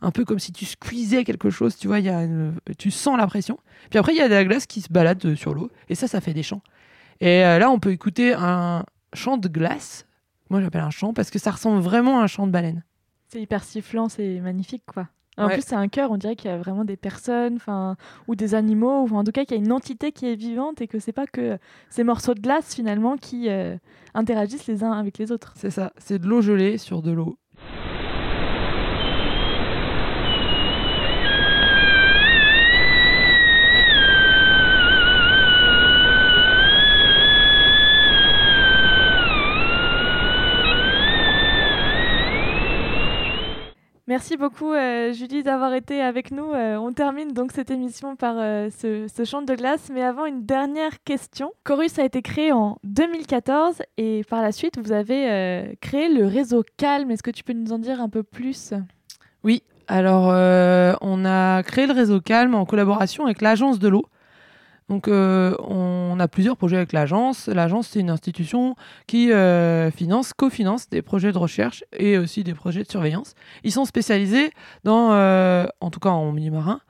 un 0.00 0.10
peu 0.10 0.24
comme 0.24 0.38
si 0.38 0.52
tu 0.52 0.64
squeezais 0.64 1.24
quelque 1.24 1.50
chose. 1.50 1.76
Tu 1.76 1.88
vois, 1.88 1.98
y 1.98 2.08
a 2.08 2.26
tu 2.78 2.90
sens 2.92 3.18
la 3.18 3.26
pression. 3.26 3.58
Puis 3.90 3.98
après, 3.98 4.12
il 4.12 4.18
y 4.18 4.22
a 4.22 4.28
de 4.28 4.34
la 4.34 4.44
glace 4.44 4.66
qui 4.66 4.80
se 4.80 4.92
balade 4.92 5.34
sur 5.34 5.54
l'eau. 5.54 5.70
Et 5.88 5.96
ça, 5.96 6.06
ça 6.06 6.20
fait 6.20 6.34
des 6.34 6.42
chants. 6.44 6.62
Et 7.20 7.44
euh, 7.44 7.58
là, 7.58 7.70
on 7.70 7.78
peut 7.78 7.90
écouter 7.90 8.34
un 8.34 8.84
chant 9.14 9.36
de 9.36 9.48
glace 9.48 10.06
moi, 10.52 10.60
j'appelle 10.60 10.82
un 10.82 10.90
chant 10.90 11.14
parce 11.14 11.30
que 11.30 11.38
ça 11.38 11.50
ressemble 11.50 11.80
vraiment 11.80 12.20
à 12.20 12.24
un 12.24 12.26
chant 12.26 12.46
de 12.46 12.52
baleine. 12.52 12.84
C'est 13.28 13.40
hyper 13.40 13.64
sifflant, 13.64 14.10
c'est 14.10 14.38
magnifique, 14.40 14.82
quoi. 14.86 15.08
En 15.38 15.48
plus, 15.48 15.62
c'est 15.66 15.74
un 15.74 15.88
cœur, 15.88 16.10
on 16.10 16.18
dirait 16.18 16.36
qu'il 16.36 16.50
y 16.50 16.52
a 16.52 16.58
vraiment 16.58 16.84
des 16.84 16.98
personnes 16.98 17.58
ou 18.28 18.34
des 18.36 18.54
animaux, 18.54 19.06
ou 19.08 19.16
en 19.16 19.24
tout 19.24 19.32
cas 19.32 19.46
qu'il 19.46 19.56
y 19.56 19.60
a 19.60 19.64
une 19.64 19.72
entité 19.72 20.12
qui 20.12 20.26
est 20.26 20.34
vivante 20.34 20.82
et 20.82 20.88
que 20.88 20.98
c'est 20.98 21.12
pas 21.12 21.26
que 21.26 21.56
ces 21.88 22.04
morceaux 22.04 22.34
de 22.34 22.40
glace 22.40 22.74
finalement 22.74 23.16
qui 23.16 23.48
euh, 23.48 23.78
interagissent 24.12 24.66
les 24.66 24.84
uns 24.84 24.92
avec 24.92 25.16
les 25.16 25.32
autres. 25.32 25.54
C'est 25.56 25.70
ça, 25.70 25.94
c'est 25.96 26.18
de 26.18 26.26
l'eau 26.26 26.42
gelée 26.42 26.76
sur 26.76 27.00
de 27.00 27.12
l'eau. 27.12 27.38
Merci 44.12 44.36
beaucoup 44.36 44.74
euh, 44.74 45.14
Julie 45.14 45.42
d'avoir 45.42 45.72
été 45.72 46.02
avec 46.02 46.32
nous. 46.32 46.52
Euh, 46.52 46.76
on 46.76 46.92
termine 46.92 47.32
donc 47.32 47.50
cette 47.50 47.70
émission 47.70 48.14
par 48.14 48.34
euh, 48.36 48.68
ce, 48.68 49.24
chant 49.24 49.40
de 49.40 49.54
glace, 49.54 49.88
mais 49.90 50.02
avant 50.02 50.26
une 50.26 50.44
dernière 50.44 51.02
question. 51.02 51.50
Chorus 51.64 51.98
a 51.98 52.04
été 52.04 52.20
créé 52.20 52.52
en 52.52 52.76
2014 52.84 53.80
et 53.96 54.20
par 54.28 54.42
la 54.42 54.52
suite 54.52 54.78
vous 54.78 54.92
avez 54.92 55.74
créé 55.80 56.10
le 56.10 56.26
réseau 56.26 56.62
Calme. 56.76 57.10
Est-ce 57.10 57.22
que 57.22 57.30
tu 57.30 57.42
peux 57.42 57.54
nous 57.54 57.72
en 57.72 57.78
dire 57.78 58.02
un 58.02 58.10
peu 58.10 58.22
plus? 58.22 58.74
Oui, 59.44 59.62
alors 59.88 60.26
on 61.00 61.24
a 61.24 61.62
créé 61.62 61.86
le 61.86 61.94
réseau 61.94 62.20
Calme 62.20 62.54
en 62.54 62.66
collaboration 62.66 63.24
avec 63.24 63.40
l'agence 63.40 63.78
de 63.78 63.88
l'eau. 63.88 64.04
Donc, 64.92 65.08
euh, 65.08 65.56
on 65.68 66.20
a 66.20 66.28
plusieurs 66.28 66.58
projets 66.58 66.76
avec 66.76 66.92
l'agence. 66.92 67.48
L'agence, 67.48 67.88
c'est 67.88 68.00
une 68.00 68.10
institution 68.10 68.76
qui 69.06 69.32
euh, 69.32 69.90
finance, 69.90 70.34
cofinance 70.34 70.86
des 70.90 71.00
projets 71.00 71.32
de 71.32 71.38
recherche 71.38 71.82
et 71.96 72.18
aussi 72.18 72.44
des 72.44 72.52
projets 72.52 72.82
de 72.82 72.90
surveillance. 72.90 73.32
Ils 73.64 73.72
sont 73.72 73.86
spécialisés 73.86 74.50
dans, 74.84 75.12
euh, 75.12 75.64
en 75.80 75.90
tout 75.90 75.98
cas 75.98 76.10
en 76.10 76.30
milieu 76.32 76.50
marin, 76.50 76.80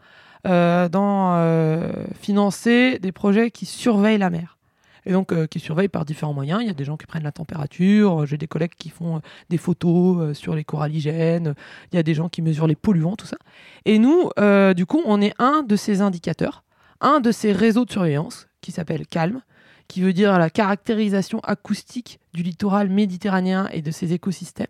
dans 0.45 2.03
financer 2.21 2.99
des 2.99 3.12
projets 3.12 3.53
qui 3.53 3.67
surveillent 3.67 4.19
la 4.19 4.31
mer 4.31 4.59
et 5.07 5.12
donc 5.12 5.33
qui 5.47 5.61
surveillent 5.61 5.87
par 5.87 6.05
différents 6.05 6.35
moyens. 6.35 6.61
Il 6.61 6.67
y 6.67 6.71
a 6.71 6.75
des 6.75 6.85
gens 6.85 6.97
qui 6.97 7.07
prennent 7.07 7.23
la 7.23 7.31
température, 7.31 8.27
j'ai 8.27 8.37
des 8.37 8.49
collègues 8.49 8.75
qui 8.77 8.88
font 8.88 9.21
des 9.49 9.59
photos 9.59 10.37
sur 10.37 10.57
les 10.57 10.65
coralligènes, 10.65 11.55
il 11.93 11.97
y 11.97 11.99
a 12.01 12.03
des 12.03 12.15
gens 12.15 12.29
qui 12.29 12.43
mesurent 12.43 12.67
les 12.67 12.75
polluants, 12.75 13.15
tout 13.15 13.27
ça. 13.27 13.38
Et 13.85 14.01
nous, 14.01 14.31
du 14.75 14.87
coup, 14.87 15.03
on 15.05 15.21
est 15.21 15.35
un 15.38 15.62
de 15.62 15.77
ces 15.77 16.01
indicateurs, 16.01 16.65
un 17.03 17.21
de 17.21 17.33
ces 17.33 17.53
réseaux 17.53 17.85
de 17.85 17.91
surveillance 17.91 18.49
qui 18.61 18.73
s'appelle 18.73 19.07
CALM, 19.07 19.43
qui 19.88 20.01
veut 20.01 20.12
dire 20.12 20.38
la 20.38 20.49
caractérisation 20.49 21.41
acoustique 21.41 22.19
du 22.33 22.43
littoral 22.43 22.88
méditerranéen 22.88 23.69
et 23.73 23.83
de 23.83 23.91
ses 23.91 24.12
écosystèmes. 24.15 24.67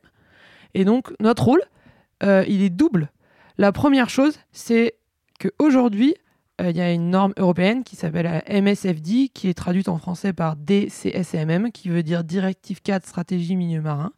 Et 0.75 0.85
donc, 0.85 1.13
notre 1.21 1.45
rôle, 1.45 1.63
euh, 2.25 2.45
il 2.49 2.63
est 2.63 2.71
double. 2.71 3.11
La 3.59 3.71
première 3.71 4.09
chose, 4.09 4.39
c'est 4.53 4.95
qu'aujourd'hui, 5.39 6.17
euh, 6.61 6.71
il 6.71 6.77
y 6.77 6.81
a 6.81 6.93
une 6.93 7.11
norme 7.11 7.35
européenne 7.37 7.85
qui 7.85 7.97
s'appelle 7.97 8.43
MSFD, 8.49 9.29
qui 9.33 9.49
est 9.49 9.55
traduite 9.55 9.89
en 9.89 9.99
français 9.99 10.33
par 10.33 10.57
DCSMM, 10.57 11.71
qui 11.71 11.89
veut 11.89 12.03
dire 12.03 12.25
Directive 12.25 12.83
4 12.83 13.07
Stratégie 13.07 13.57
Milieu 13.57 13.81
Marin, 13.81 14.13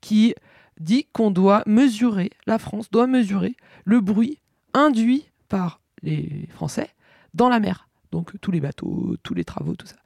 qui 0.00 0.34
dit 0.80 1.06
qu'on 1.12 1.30
doit 1.30 1.62
mesurer, 1.66 2.30
la 2.46 2.58
France 2.58 2.90
doit 2.90 3.06
mesurer 3.06 3.54
le 3.84 4.00
bruit 4.00 4.38
induit 4.74 5.28
par 5.48 5.80
les 6.02 6.48
Français 6.50 6.90
dans 7.34 7.48
la 7.48 7.60
mer. 7.60 7.88
Donc 8.12 8.32
tous 8.40 8.50
les 8.50 8.60
bateaux, 8.60 9.16
tous 9.22 9.34
les 9.34 9.44
travaux, 9.44 9.74
tout 9.74 9.86
ça. 9.86 9.96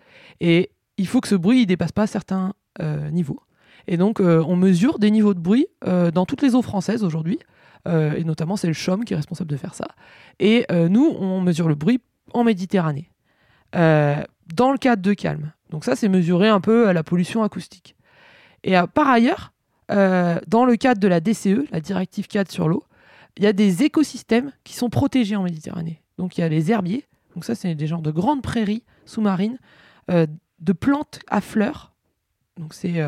Et 0.40 0.70
il 0.98 1.06
faut 1.06 1.20
que 1.20 1.28
ce 1.28 1.34
bruit 1.34 1.60
ne 1.60 1.64
dépasse 1.64 1.92
pas 1.92 2.06
certains 2.06 2.54
euh, 2.80 3.10
niveaux. 3.10 3.40
Et 3.88 3.96
donc, 3.96 4.20
euh, 4.20 4.44
on 4.46 4.56
mesure 4.56 4.98
des 4.98 5.10
niveaux 5.10 5.34
de 5.34 5.40
bruit 5.40 5.66
euh, 5.84 6.10
dans 6.10 6.24
toutes 6.24 6.42
les 6.42 6.54
eaux 6.54 6.62
françaises 6.62 7.02
aujourd'hui. 7.02 7.38
et 7.86 8.22
notamment, 8.22 8.56
c'est 8.56 8.68
le 8.68 8.74
CHOM 8.74 9.04
qui 9.04 9.12
est 9.12 9.16
responsable 9.16 9.50
de 9.50 9.56
faire 9.56 9.74
ça. 9.74 9.88
Et 10.38 10.66
nous, 10.70 11.04
on 11.18 11.40
mesure 11.40 11.68
le 11.68 11.74
bruit 11.74 12.00
en 12.32 12.44
Méditerranée. 12.44 13.10
dans 13.72 14.70
le 14.70 14.78
cadre 14.78 15.02
de 15.02 15.14
calme. 15.14 15.52
Donc 15.70 15.84
ça, 15.84 15.96
c'est 15.96 16.08
mesurer 16.08 16.48
un 16.48 16.60
peu 16.60 16.92
la 16.92 17.02
pollution 17.02 17.42
acoustique. 17.42 17.96
Et 18.62 18.74
par 18.94 19.08
ailleurs, 19.08 19.52
dans 19.88 20.64
le 20.64 20.76
cadre 20.76 21.00
de 21.00 21.08
la 21.08 21.18
DCE, 21.18 21.68
la 21.72 21.80
directive 21.80 22.28
4 22.28 22.52
sur 22.52 22.68
l'eau, 22.68 22.84
il 23.36 23.42
y 23.42 23.48
a 23.48 23.52
des 23.52 23.82
écosystèmes 23.82 24.52
qui 24.62 24.74
sont 24.74 24.88
protégés 24.88 25.34
en 25.34 25.42
Méditerranée. 25.42 26.02
Donc 26.18 26.38
il 26.38 26.42
y 26.42 26.44
a 26.44 26.48
les 26.48 26.70
herbiers, 26.70 27.04
donc 27.34 27.44
ça 27.44 27.54
c'est 27.54 27.74
des 27.74 27.86
genres 27.86 28.02
de 28.02 28.10
grandes 28.10 28.42
prairies 28.42 28.84
sous-marines, 29.06 29.58
de 30.08 30.72
plantes 30.72 31.20
à 31.28 31.40
fleurs. 31.40 31.92
Donc 32.58 32.74
c'est 32.74 33.00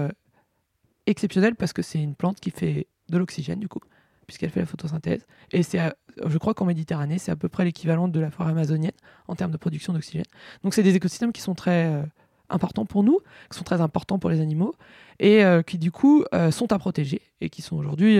exceptionnel 1.06 1.54
parce 1.54 1.72
que 1.72 1.82
c'est 1.82 2.02
une 2.02 2.14
plante 2.14 2.40
qui 2.40 2.50
fait 2.50 2.86
de 3.08 3.18
l'oxygène 3.18 3.60
du 3.60 3.68
coup, 3.68 3.80
puisqu'elle 4.26 4.50
fait 4.50 4.60
la 4.60 4.66
photosynthèse. 4.66 5.26
Et 5.52 5.62
c'est, 5.62 5.80
je 6.24 6.38
crois 6.38 6.54
qu'en 6.54 6.64
Méditerranée, 6.64 7.18
c'est 7.18 7.30
à 7.30 7.36
peu 7.36 7.48
près 7.48 7.64
l'équivalent 7.64 8.08
de 8.08 8.20
la 8.20 8.30
forêt 8.30 8.50
amazonienne 8.50 8.92
en 9.28 9.34
termes 9.34 9.50
de 9.50 9.56
production 9.56 9.92
d'oxygène. 9.92 10.24
Donc 10.62 10.74
c'est 10.74 10.82
des 10.82 10.94
écosystèmes 10.94 11.32
qui 11.32 11.42
sont 11.42 11.54
très 11.54 11.86
euh, 11.86 12.02
importants 12.48 12.86
pour 12.86 13.02
nous, 13.02 13.20
qui 13.50 13.58
sont 13.58 13.64
très 13.64 13.80
importants 13.80 14.18
pour 14.18 14.30
les 14.30 14.40
animaux, 14.40 14.74
et 15.18 15.44
euh, 15.44 15.62
qui 15.62 15.78
du 15.78 15.90
coup 15.90 16.24
euh, 16.34 16.50
sont 16.50 16.72
à 16.72 16.78
protéger, 16.78 17.20
et 17.40 17.50
qui 17.50 17.62
sont 17.62 17.76
aujourd'hui 17.76 18.18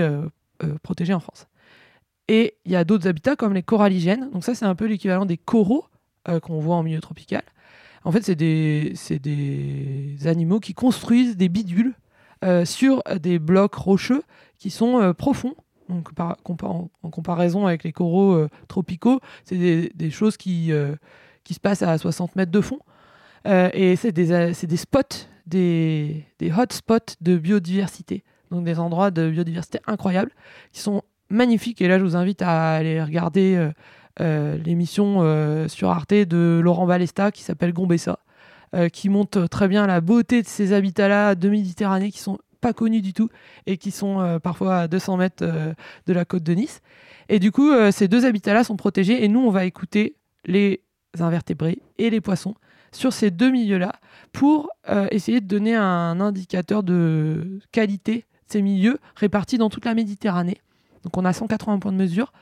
protégés 0.82 1.14
en 1.14 1.20
France. 1.20 1.46
Et 2.28 2.56
il 2.64 2.72
y 2.72 2.76
a 2.76 2.84
d'autres 2.84 3.06
habitats 3.06 3.36
comme 3.36 3.52
les 3.52 3.62
coralligènes. 3.62 4.30
Donc 4.30 4.44
ça, 4.44 4.54
c'est 4.54 4.64
un 4.64 4.74
peu 4.74 4.86
l'équivalent 4.86 5.26
des 5.26 5.36
coraux 5.36 5.84
qu'on 6.42 6.58
voit 6.58 6.76
en 6.76 6.82
milieu 6.82 7.00
tropical. 7.00 7.42
En 8.04 8.12
fait, 8.12 8.22
c'est 8.22 8.34
des, 8.34 8.94
des 9.22 10.26
animaux 10.26 10.60
qui 10.60 10.74
construisent 10.74 11.36
des 11.36 11.48
bidules 11.48 11.94
euh, 12.44 12.66
sur 12.66 13.02
des 13.20 13.38
blocs 13.38 13.74
rocheux 13.74 14.22
qui 14.58 14.68
sont 14.68 15.00
euh, 15.00 15.12
profonds. 15.14 15.54
Donc, 15.88 16.10
en, 16.20 16.86
comparaison 17.10 17.66
avec 17.66 17.84
les 17.84 17.92
coraux 17.92 18.34
euh, 18.34 18.48
tropicaux, 18.68 19.20
c'est 19.44 19.90
des, 19.94 20.10
choses 20.10 20.36
qui, 20.36 20.70
qui 21.44 21.54
se 21.54 21.60
passent 21.60 21.82
à 21.82 21.96
60 21.96 22.36
mètres 22.36 22.52
de 22.52 22.60
fond. 22.60 22.78
et 23.46 23.96
c'est 23.96 24.12
des, 24.12 24.52
des, 24.66 24.76
spots, 24.76 25.00
des, 25.46 26.24
des 26.38 26.52
hotspots 26.52 27.16
de 27.20 27.36
biodiversité. 27.36 28.24
Donc 28.50 28.64
des 28.64 28.78
endroits 28.78 29.10
de 29.10 29.30
biodiversité 29.30 29.80
incroyables 29.86 30.32
qui 30.72 30.80
sont 30.80 31.02
magnifiques. 31.30 31.80
Et 31.80 31.88
là, 31.88 31.98
je 31.98 32.04
vous 32.04 32.16
invite 32.16 32.42
à 32.42 32.72
aller 32.72 33.02
regarder 33.02 33.70
l'émission 34.20 35.68
sur 35.68 35.90
Arte 35.90 36.14
de 36.14 36.60
Laurent 36.62 36.86
Balesta 36.86 37.30
qui 37.30 37.42
s'appelle 37.42 37.72
Gombessa. 37.72 38.18
Euh, 38.74 38.88
qui 38.88 39.08
montre 39.08 39.46
très 39.46 39.68
bien 39.68 39.86
la 39.86 40.00
beauté 40.00 40.42
de 40.42 40.48
ces 40.48 40.72
habitats-là 40.72 41.36
de 41.36 41.48
Méditerranée 41.48 42.10
qui 42.10 42.18
sont 42.18 42.38
pas 42.60 42.72
connus 42.72 43.02
du 43.02 43.12
tout 43.12 43.28
et 43.66 43.76
qui 43.76 43.92
sont 43.92 44.20
euh, 44.20 44.40
parfois 44.40 44.78
à 44.78 44.88
200 44.88 45.16
mètres 45.16 45.44
euh, 45.44 45.72
de 46.06 46.12
la 46.12 46.24
côte 46.24 46.42
de 46.42 46.54
Nice. 46.54 46.80
Et 47.28 47.38
du 47.38 47.52
coup, 47.52 47.70
ces 47.90 48.06
deux 48.06 48.26
habitats-là 48.26 48.64
sont 48.64 48.76
protégés 48.76 49.24
et 49.24 49.28
nous, 49.28 49.40
on 49.40 49.50
va 49.50 49.64
écouter 49.64 50.16
les 50.44 50.82
invertébrés 51.18 51.78
et 51.96 52.10
les 52.10 52.20
poissons 52.20 52.54
sur 52.92 53.14
ces 53.14 53.30
deux 53.30 53.50
milieux-là 53.50 53.92
pour 54.32 54.68
essayer 55.10 55.40
de 55.40 55.46
donner 55.46 55.74
un 55.74 56.20
indicateur 56.20 56.82
de 56.82 57.60
qualité 57.72 58.16
de 58.16 58.24
ces 58.52 58.60
milieux 58.60 58.98
répartis 59.16 59.56
dans 59.56 59.70
toute 59.70 59.86
la 59.86 59.94
Méditerranée. 59.94 60.58
Donc 61.04 61.16
on 61.16 61.24
a 61.24 61.32
180 61.32 61.78
points 61.78 61.92
de 61.92 61.96
mesure 61.96 62.32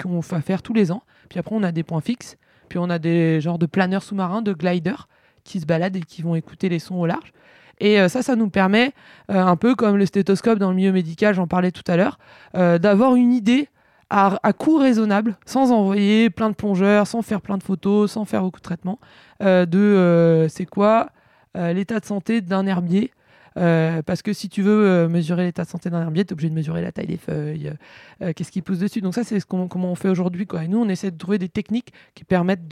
qu'on 0.00 0.20
va 0.20 0.40
faire 0.40 0.62
tous 0.62 0.74
les 0.74 0.92
ans. 0.92 1.02
Puis 1.28 1.38
après, 1.38 1.54
on 1.54 1.62
a 1.62 1.72
des 1.72 1.82
points 1.82 2.00
fixes. 2.00 2.36
Puis 2.68 2.78
on 2.78 2.90
a 2.90 2.98
des 2.98 3.40
genres 3.40 3.58
de 3.58 3.66
planeurs 3.66 4.02
sous-marins, 4.02 4.42
de 4.42 4.52
gliders 4.52 5.08
qui 5.44 5.60
se 5.60 5.66
baladent 5.66 5.96
et 5.96 6.02
qui 6.02 6.22
vont 6.22 6.34
écouter 6.34 6.68
les 6.68 6.78
sons 6.78 6.96
au 6.96 7.06
large. 7.06 7.32
Et 7.80 8.00
euh, 8.00 8.08
ça, 8.08 8.22
ça 8.22 8.36
nous 8.36 8.50
permet, 8.50 8.92
euh, 9.30 9.40
un 9.40 9.56
peu 9.56 9.74
comme 9.74 9.96
le 9.96 10.06
stéthoscope 10.06 10.58
dans 10.58 10.70
le 10.70 10.76
milieu 10.76 10.92
médical, 10.92 11.34
j'en 11.34 11.46
parlais 11.46 11.70
tout 11.70 11.84
à 11.86 11.96
l'heure, 11.96 12.18
euh, 12.56 12.78
d'avoir 12.78 13.14
une 13.14 13.32
idée 13.32 13.68
à, 14.10 14.38
coût 14.56 14.78
raisonnable, 14.78 15.36
sans 15.44 15.70
envoyer 15.70 16.30
plein 16.30 16.48
de 16.48 16.54
plongeurs, 16.54 17.06
sans 17.06 17.20
faire 17.20 17.42
plein 17.42 17.58
de 17.58 17.62
photos, 17.62 18.10
sans 18.10 18.24
faire 18.24 18.40
beaucoup 18.40 18.58
de 18.58 18.62
traitements, 18.62 18.98
de 19.42 20.46
c'est 20.48 20.64
quoi 20.64 21.10
l'état 21.54 22.00
de 22.00 22.06
santé 22.06 22.40
d'un 22.40 22.66
herbier. 22.66 23.10
Parce 23.54 24.22
que 24.22 24.32
si 24.32 24.48
tu 24.48 24.62
veux 24.62 25.08
mesurer 25.08 25.44
l'état 25.44 25.64
de 25.64 25.68
santé 25.68 25.90
d'un 25.90 26.02
herbier, 26.02 26.24
tu 26.24 26.30
es 26.30 26.32
obligé 26.32 26.50
de 26.50 26.54
mesurer 26.54 26.82
la 26.82 26.92
taille 26.92 27.06
des 27.06 27.16
feuilles, 27.16 27.72
qu'est-ce 28.20 28.52
qui 28.52 28.62
pousse 28.62 28.78
dessus. 28.78 29.00
Donc 29.00 29.14
ça, 29.14 29.24
c'est 29.24 29.40
ce 29.40 29.46
comment 29.46 29.68
on 29.90 29.94
fait 29.94 30.08
aujourd'hui. 30.08 30.46
Et 30.62 30.68
nous, 30.68 30.78
on 30.78 30.88
essaie 30.88 31.10
de 31.10 31.18
trouver 31.18 31.38
des 31.38 31.48
techniques 31.48 31.92
qui 32.14 32.24
permettent 32.24 32.68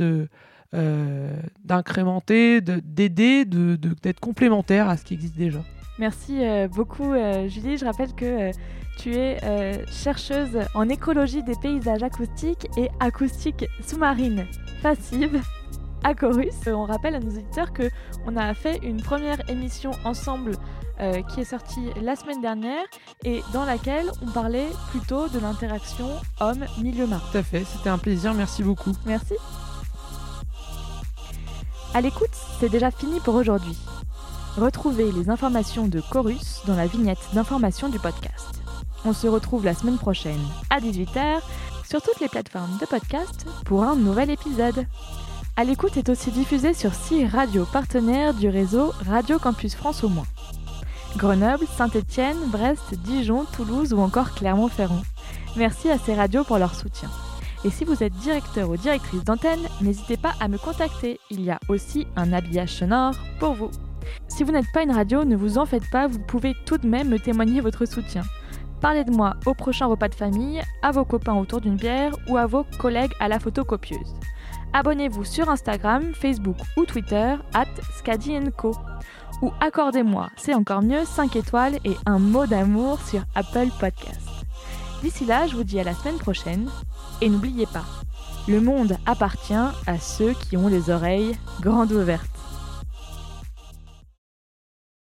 euh, 0.74 1.30
d'incrémenter, 1.64 2.60
d'aider, 2.60 3.44
de, 3.44 3.76
d'être 3.76 4.18
complémentaire 4.20 4.88
à 4.88 4.96
ce 4.96 5.04
qui 5.04 5.14
existe 5.14 5.36
déjà. 5.36 5.60
Merci 5.98 6.44
euh, 6.44 6.66
beaucoup 6.66 7.12
euh, 7.12 7.48
Julie. 7.48 7.78
Je 7.78 7.84
rappelle 7.84 8.12
que 8.14 8.50
tu 8.98 9.14
es 9.14 9.38
chercheuse 9.90 10.58
en 10.74 10.88
écologie 10.88 11.42
des 11.44 11.54
paysages 11.62 12.02
acoustiques 12.02 12.66
et 12.76 12.88
acoustique 12.98 13.66
sous-marine 13.86 14.44
passive 14.82 15.40
à 16.06 16.14
Chorus. 16.14 16.54
On 16.68 16.84
rappelle 16.84 17.16
à 17.16 17.20
nos 17.20 17.30
auditeurs 17.30 17.72
que 17.72 17.90
on 18.26 18.36
a 18.36 18.54
fait 18.54 18.78
une 18.84 19.02
première 19.02 19.38
émission 19.50 19.90
ensemble 20.04 20.52
qui 21.28 21.40
est 21.40 21.44
sortie 21.44 21.90
la 22.00 22.16
semaine 22.16 22.40
dernière 22.40 22.84
et 23.24 23.42
dans 23.52 23.66
laquelle 23.66 24.10
on 24.22 24.30
parlait 24.30 24.68
plutôt 24.90 25.28
de 25.28 25.38
l'interaction 25.38 26.08
homme-milieu 26.40 27.06
marin. 27.06 27.22
Tout 27.32 27.38
à 27.38 27.42
fait, 27.42 27.64
c'était 27.64 27.90
un 27.90 27.98
plaisir, 27.98 28.32
merci 28.32 28.62
beaucoup. 28.62 28.92
Merci. 29.04 29.34
À 31.92 32.00
l'écoute, 32.00 32.30
c'est 32.60 32.70
déjà 32.70 32.90
fini 32.90 33.20
pour 33.20 33.34
aujourd'hui. 33.34 33.76
Retrouvez 34.56 35.12
les 35.12 35.28
informations 35.28 35.86
de 35.86 36.00
Chorus 36.00 36.62
dans 36.66 36.76
la 36.76 36.86
vignette 36.86 37.28
d'information 37.34 37.88
du 37.88 37.98
podcast. 37.98 38.62
On 39.04 39.12
se 39.12 39.26
retrouve 39.26 39.64
la 39.64 39.74
semaine 39.74 39.98
prochaine 39.98 40.40
à 40.70 40.80
18h 40.80 41.40
sur 41.86 42.00
toutes 42.00 42.20
les 42.20 42.28
plateformes 42.28 42.78
de 42.80 42.86
podcast 42.86 43.46
pour 43.66 43.84
un 43.84 43.96
nouvel 43.96 44.30
épisode. 44.30 44.86
À 45.58 45.64
l'écoute 45.64 45.96
est 45.96 46.10
aussi 46.10 46.30
diffusé 46.30 46.74
sur 46.74 46.92
six 46.92 47.24
radios 47.24 47.64
partenaires 47.64 48.34
du 48.34 48.50
réseau 48.50 48.92
Radio 49.06 49.38
Campus 49.38 49.74
France 49.74 50.04
au 50.04 50.10
moins. 50.10 50.26
Grenoble, 51.16 51.64
Saint-Étienne, 51.78 52.36
Brest, 52.48 52.92
Dijon, 53.04 53.46
Toulouse 53.56 53.94
ou 53.94 54.00
encore 54.00 54.34
Clermont-Ferrand. 54.34 55.00
Merci 55.56 55.90
à 55.90 55.96
ces 55.96 56.14
radios 56.14 56.44
pour 56.44 56.58
leur 56.58 56.74
soutien. 56.74 57.08
Et 57.64 57.70
si 57.70 57.86
vous 57.86 58.02
êtes 58.02 58.12
directeur 58.16 58.68
ou 58.68 58.76
directrice 58.76 59.24
d'antenne, 59.24 59.66
n'hésitez 59.80 60.18
pas 60.18 60.34
à 60.40 60.48
me 60.48 60.58
contacter. 60.58 61.18
Il 61.30 61.40
y 61.40 61.50
a 61.50 61.58
aussi 61.70 62.06
un 62.16 62.34
habillage 62.34 62.74
sonore 62.74 63.14
pour 63.40 63.54
vous. 63.54 63.70
Si 64.28 64.44
vous 64.44 64.52
n'êtes 64.52 64.70
pas 64.74 64.82
une 64.82 64.92
radio, 64.92 65.24
ne 65.24 65.36
vous 65.36 65.56
en 65.56 65.64
faites 65.64 65.88
pas, 65.90 66.06
vous 66.06 66.18
pouvez 66.18 66.54
tout 66.66 66.76
de 66.76 66.86
même 66.86 67.08
me 67.08 67.18
témoigner 67.18 67.62
votre 67.62 67.86
soutien. 67.86 68.24
Parlez 68.82 69.04
de 69.04 69.10
moi 69.10 69.36
au 69.46 69.54
prochain 69.54 69.86
repas 69.86 70.08
de 70.08 70.14
famille, 70.14 70.60
à 70.82 70.92
vos 70.92 71.06
copains 71.06 71.34
autour 71.34 71.62
d'une 71.62 71.76
bière 71.76 72.12
ou 72.28 72.36
à 72.36 72.44
vos 72.44 72.64
collègues 72.78 73.14
à 73.20 73.28
la 73.28 73.40
photocopieuse. 73.40 74.14
Abonnez-vous 74.76 75.24
sur 75.24 75.48
Instagram, 75.48 76.12
Facebook 76.12 76.58
ou 76.76 76.84
Twitter, 76.84 77.34
at 77.54 77.64
Co. 78.58 78.76
Ou 79.40 79.50
accordez-moi, 79.58 80.28
c'est 80.36 80.52
encore 80.52 80.82
mieux, 80.82 81.06
5 81.06 81.34
étoiles 81.34 81.78
et 81.86 81.96
un 82.04 82.18
mot 82.18 82.44
d'amour 82.44 83.00
sur 83.00 83.22
Apple 83.34 83.68
Podcast. 83.80 84.20
D'ici 85.02 85.24
là, 85.24 85.46
je 85.46 85.56
vous 85.56 85.64
dis 85.64 85.80
à 85.80 85.82
la 85.82 85.94
semaine 85.94 86.18
prochaine 86.18 86.68
et 87.22 87.30
n'oubliez 87.30 87.64
pas, 87.64 87.86
le 88.48 88.60
monde 88.60 88.98
appartient 89.06 89.54
à 89.54 89.98
ceux 89.98 90.34
qui 90.34 90.58
ont 90.58 90.68
les 90.68 90.90
oreilles 90.90 91.38
grandes 91.62 91.92
ouvertes. 91.92 92.35